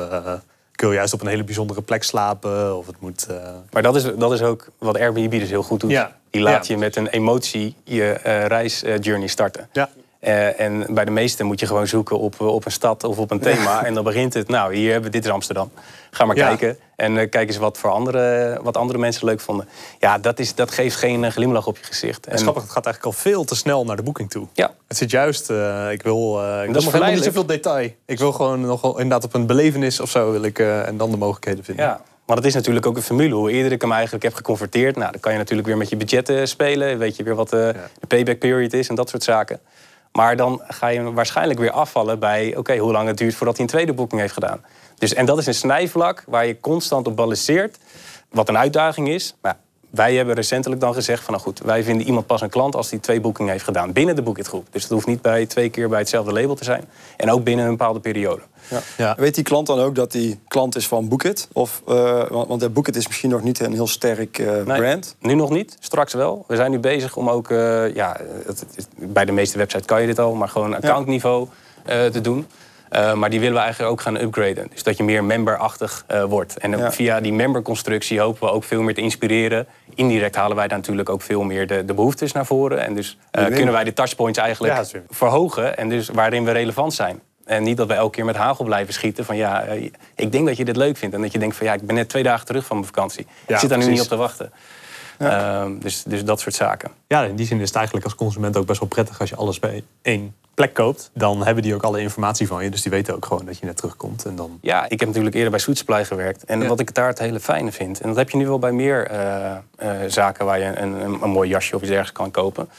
[0.81, 2.77] ik wil juist op een hele bijzondere plek slapen.
[2.77, 3.37] Of het moet, uh...
[3.71, 5.91] Maar dat is, dat is ook wat Airbnb dus heel goed doet.
[5.91, 6.15] Ja.
[6.29, 9.69] Die laat je met een emotie je uh, reisjourney starten.
[9.71, 9.89] Ja.
[10.21, 13.31] Uh, en bij de meesten moet je gewoon zoeken op, op een stad of op
[13.31, 13.85] een thema.
[13.85, 15.71] En dan begint het, nou, hier hebben we dit is Amsterdam.
[16.11, 16.77] Ga maar kijken.
[16.95, 19.67] En uh, kijk eens wat, voor andere, wat andere mensen leuk vonden.
[19.99, 22.27] Ja, dat, is, dat geeft geen uh, glimlach op je gezicht.
[22.27, 22.39] En...
[22.39, 24.47] Schappig, het gaat eigenlijk al veel te snel naar de boeking toe.
[24.53, 24.73] Ja.
[24.87, 27.89] Het zit juist, ik wil, ik wil nog niet zoveel detail.
[28.05, 31.17] Ik wil gewoon nog inderdaad op een belevenis of zo wil ik, en dan de
[31.17, 31.85] mogelijkheden vinden.
[31.85, 32.01] Ja.
[32.25, 33.35] Maar dat is natuurlijk ook een formule.
[33.35, 34.95] Hoe eerder ik hem eigenlijk heb geconverteerd...
[34.95, 36.97] Nou, dan kan je natuurlijk weer met je budgetten spelen.
[36.97, 37.75] Weet je weer wat de
[38.07, 39.59] payback period is en dat soort zaken.
[40.11, 42.55] Maar dan ga je waarschijnlijk weer afvallen bij...
[42.55, 44.65] oké, hoe lang het duurt voordat hij een tweede boeking heeft gedaan.
[44.97, 47.77] Dus, en dat is een snijvlak waar je constant op balanceert.
[48.29, 49.35] Wat een uitdaging is.
[49.41, 49.57] Maar
[49.91, 52.89] wij hebben recentelijk dan gezegd van nou goed, wij vinden iemand pas een klant als
[52.89, 54.67] die twee boekingen heeft gedaan binnen de Bookit groep.
[54.71, 56.83] Dus dat hoeft niet bij twee keer bij hetzelfde label te zijn.
[57.17, 58.41] En ook binnen een bepaalde periode.
[58.69, 58.81] Ja.
[58.97, 59.15] Ja.
[59.17, 61.47] Weet die klant dan ook dat die klant is van Bookit?
[61.53, 65.15] Of, uh, want de Bookit is misschien nog niet een heel sterk uh, nee, brand.
[65.19, 66.43] Nu nog niet, straks wel.
[66.47, 70.01] We zijn nu bezig om ook, uh, ja, het, het, bij de meeste websites kan
[70.01, 71.47] je dit al, maar gewoon accountniveau
[71.85, 72.47] te doen.
[72.91, 74.67] Uh, maar die willen we eigenlijk ook gaan upgraden.
[74.71, 76.57] Dus dat je meer memberachtig uh, wordt.
[76.57, 76.91] En ja.
[76.91, 79.67] via die memberconstructie hopen we ook veel meer te inspireren.
[79.95, 82.83] Indirect halen wij daar natuurlijk ook veel meer de, de behoeftes naar voren.
[82.85, 85.77] En dus uh, kunnen wij de touchpoints eigenlijk ja, verhogen.
[85.77, 87.19] En dus waarin we relevant zijn.
[87.45, 89.25] En niet dat we elke keer met hagel blijven schieten.
[89.25, 89.65] Van ja,
[90.15, 91.15] ik denk dat je dit leuk vindt.
[91.15, 93.27] En dat je denkt van ja, ik ben net twee dagen terug van mijn vakantie.
[93.47, 94.51] ik zit daar nu niet op te wachten.
[95.19, 95.63] Ja.
[95.65, 96.91] Uh, dus, dus dat soort zaken.
[97.07, 99.35] Ja, in die zin is het eigenlijk als consument ook best wel prettig als je
[99.35, 101.11] alles bij één plek koopt.
[101.13, 102.69] Dan hebben die ook alle informatie van je.
[102.69, 104.25] Dus die weten ook gewoon dat je net terugkomt.
[104.25, 104.57] En dan...
[104.61, 106.45] Ja, ik heb natuurlijk eerder bij Sweet Supply gewerkt.
[106.45, 108.01] En wat ik daar het hele fijne vind.
[108.01, 111.21] En dat heb je nu wel bij meer uh, uh, zaken waar je een, een,
[111.21, 112.69] een, mooi jasje of iets ergens kan kopen.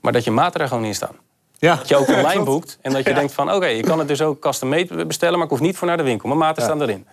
[0.00, 1.16] Maar dat je maten er gewoon in staan.
[1.58, 1.74] Ja.
[1.74, 2.78] Dat je ook online boekt.
[2.80, 5.34] En dat je denkt van oké, okay, je kan het dus ook custom made bestellen.
[5.34, 6.28] Maar ik hoef niet voor naar de winkel.
[6.28, 7.06] Mijn maten staan erin.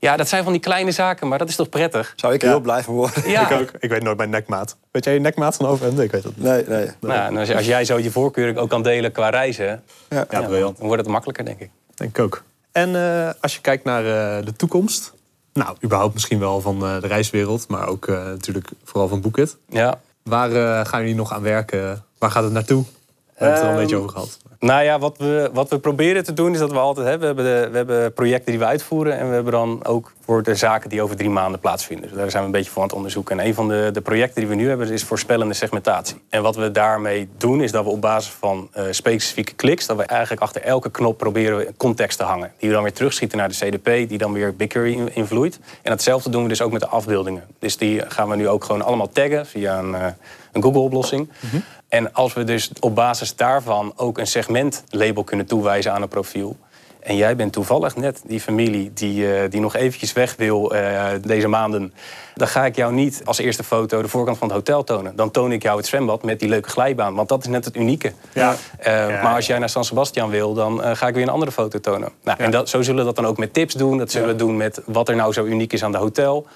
[0.00, 2.12] Ja, dat zijn van die kleine zaken, maar dat is toch prettig?
[2.16, 3.30] Zou ik heel blij van worden.
[3.30, 3.50] Ja.
[3.50, 3.70] Ik ook.
[3.78, 4.76] Ik weet nooit mijn nekmaat.
[4.90, 6.04] Weet jij je nekmaat van overhemden?
[6.04, 6.46] Ik weet het niet.
[6.46, 6.90] Nee, nee.
[7.00, 9.82] Nou, als, als, jij zo je voorkeur ook kan delen qua reizen...
[10.08, 10.26] Ja.
[10.30, 11.70] Ja, dan wordt het makkelijker, denk ik.
[11.94, 12.42] Denk ik ook.
[12.72, 15.12] En uh, als je kijkt naar uh, de toekomst...
[15.52, 17.68] Nou, überhaupt misschien wel van uh, de reiswereld...
[17.68, 19.56] maar ook natuurlijk vooral van Bookit.
[19.68, 20.00] Ja.
[20.22, 22.04] Waar gaan jullie nog aan werken?
[22.18, 22.84] Waar gaat het naartoe?
[22.84, 24.38] We hebben het er al een beetje over gehad.
[24.60, 27.36] Nou ja, wat we, wat we proberen te doen is dat we altijd hebben.
[27.36, 29.18] We hebben, de, we hebben projecten die we uitvoeren.
[29.18, 32.08] En we hebben dan ook voor de zaken die over drie maanden plaatsvinden.
[32.08, 33.38] Dus daar zijn we een beetje voor aan het onderzoeken.
[33.38, 36.16] En een van de, de projecten die we nu hebben is voorspellende segmentatie.
[36.28, 39.86] En wat we daarmee doen is dat we op basis van uh, specifieke kliks...
[39.86, 42.52] dat we eigenlijk achter elke knop proberen context te hangen.
[42.58, 45.58] Die we dan weer terugschieten naar de CDP, die dan weer BigQuery invloeit.
[45.82, 47.44] En hetzelfde doen we dus ook met de afbeeldingen.
[47.58, 50.06] Dus die gaan we nu ook gewoon allemaal taggen via een, uh,
[50.52, 51.28] een Google-oplossing.
[51.40, 56.08] Mm En als we dus op basis daarvan ook een segmentlabel kunnen toewijzen aan een
[56.08, 56.56] profiel
[57.00, 61.06] en jij bent toevallig net die familie die, uh, die nog eventjes weg wil uh,
[61.22, 61.94] deze maanden.
[62.34, 65.16] Dan ga ik jou niet als eerste foto de voorkant van het hotel tonen.
[65.16, 67.14] Dan toon ik jou het zwembad met die leuke glijbaan.
[67.14, 68.12] Want dat is net het unieke.
[68.32, 68.54] Ja.
[68.84, 69.22] Ja.
[69.22, 72.12] Maar als jij naar San Sebastian wil, dan ga ik weer een andere foto tonen.
[72.22, 72.44] Nou, ja.
[72.44, 73.98] En dat, zo zullen we dat dan ook met tips doen.
[73.98, 76.46] Dat zullen we doen met wat er nou zo uniek is aan de hotel.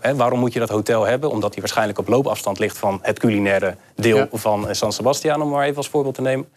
[0.00, 1.30] Hè, waarom moet je dat hotel hebben?
[1.30, 5.64] Omdat hij waarschijnlijk op loopafstand ligt van het culinaire deel van San Sebastian, om maar
[5.64, 6.48] even als voorbeeld te nemen.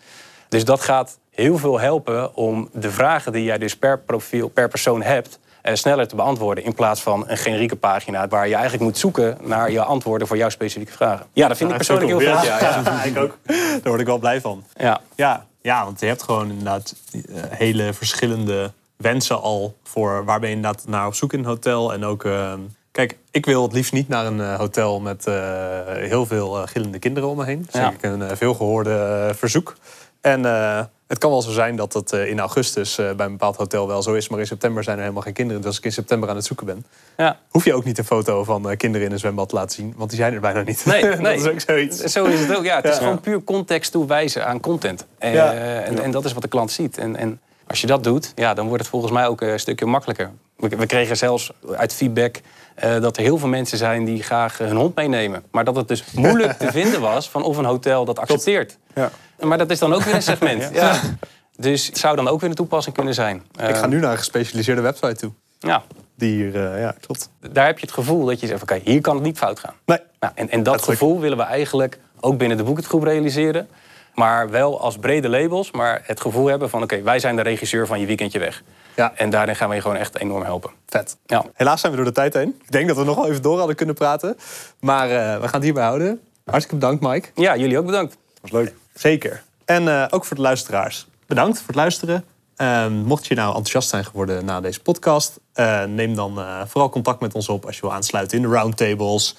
[0.50, 4.68] Dus dat gaat heel veel helpen om de vragen die jij dus per profiel, per
[4.68, 6.64] persoon hebt, eh, sneller te beantwoorden.
[6.64, 10.38] In plaats van een generieke pagina waar je eigenlijk moet zoeken naar je antwoorden voor
[10.38, 11.26] jouw specifieke vragen.
[11.34, 12.44] Ja, dat vind ik persoonlijk heel vet.
[12.44, 13.38] Ja, ja, ja, ik ook.
[13.46, 14.64] Daar word ik wel blij van.
[14.76, 15.02] Ja.
[15.16, 20.50] Ja, ja want je hebt gewoon inderdaad uh, hele verschillende wensen al voor waar ben
[20.50, 21.94] je inderdaad naar op zoek in een hotel.
[21.94, 22.54] En ook, uh,
[22.92, 25.26] kijk, ik wil het liefst niet naar een uh, hotel met
[25.86, 27.66] heel veel gillende kinderen om me heen.
[27.66, 28.10] Dat is ja.
[28.10, 29.76] een veelgehoorde verzoek.
[30.22, 30.42] En
[31.12, 34.14] het kan wel zo zijn dat dat in augustus bij een bepaald hotel wel zo
[34.14, 34.30] is.
[34.30, 35.62] Maar in september zijn er helemaal geen kinderen.
[35.62, 36.86] Dus als ik in september aan het zoeken ben,
[37.18, 37.40] ja.
[37.50, 39.94] hoef je ook niet een foto van kinderen in een zwembad te laten zien.
[39.98, 40.86] Want die zijn er bijna niet.
[40.86, 41.18] Nee, nee.
[41.18, 42.00] dat is ook zoiets.
[42.00, 42.64] Zo is het ook.
[42.64, 45.06] Ja, het is gewoon puur context toewijzen aan content.
[45.18, 45.54] En, ja.
[45.54, 46.98] en, en, dat is wat de klant ziet.
[46.98, 49.86] En, en als je dat doet, ja, dan wordt het volgens mij ook een stukje
[49.86, 50.32] makkelijker.
[50.56, 52.42] We, we kregen zelfs uit feedback
[52.84, 55.44] uh, dat er heel veel mensen zijn die graag hun hond meenemen.
[55.52, 58.78] Maar dat het dus moeilijk te vinden was van of een hotel dat accepteert.
[58.96, 59.12] Ja.
[59.40, 60.70] Maar dat is dan ook weer een segment.
[60.74, 61.00] ja.
[61.56, 63.44] Dus het zou dan ook weer een toepassing kunnen zijn.
[63.68, 65.32] Ik ga nu naar een gespecialiseerde website toe.
[65.60, 65.84] Ja.
[66.16, 67.30] Die hier, uh, ja, klopt.
[67.52, 69.74] Daar heb je het gevoel dat je zegt, oké, hier kan het niet fout gaan.
[69.86, 70.00] Nee.
[70.20, 73.68] Nou, en, en dat gevoel willen we eigenlijk ook binnen de Boeketgroep realiseren.
[74.16, 76.84] Maar wel als brede labels, maar het gevoel hebben van...
[76.84, 78.64] oké, wij zijn de regisseur van je weekendje weg.
[78.96, 79.14] Ja.
[79.16, 80.72] En daarin gaan we je gewoon echt enorm helpen.
[80.88, 81.18] Vet.
[81.26, 81.46] Ja.
[81.54, 82.60] Helaas zijn we door de tijd heen.
[82.64, 84.38] Ik denk dat we nog wel even door hadden kunnen praten.
[84.80, 86.22] Maar uh, we gaan het hierbij houden.
[86.46, 87.30] Hartstikke bedankt, Mike.
[87.36, 88.12] Ja, jullie ook bedankt.
[88.12, 88.74] Dat was leuk.
[88.94, 89.44] Zeker.
[89.66, 91.08] En uh, ook voor de luisteraars.
[91.28, 92.26] Bedankt voor het luisteren.
[92.58, 95.40] Uh, mocht je nou enthousiast zijn geworden na deze podcast...
[95.56, 99.36] Uh, neem dan vooral contact met ons op als je wil aansluiten in de roundtables...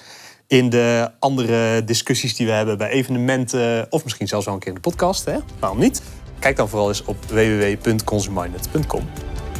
[0.47, 3.87] in de andere discussies die we hebben bij evenementen...
[3.89, 5.25] of misschien zelfs wel een keer in de podcast.
[5.25, 5.37] Hè?
[5.59, 6.01] Waarom niet?
[6.39, 9.32] Kijk dan vooral eens op www.consuminded.com.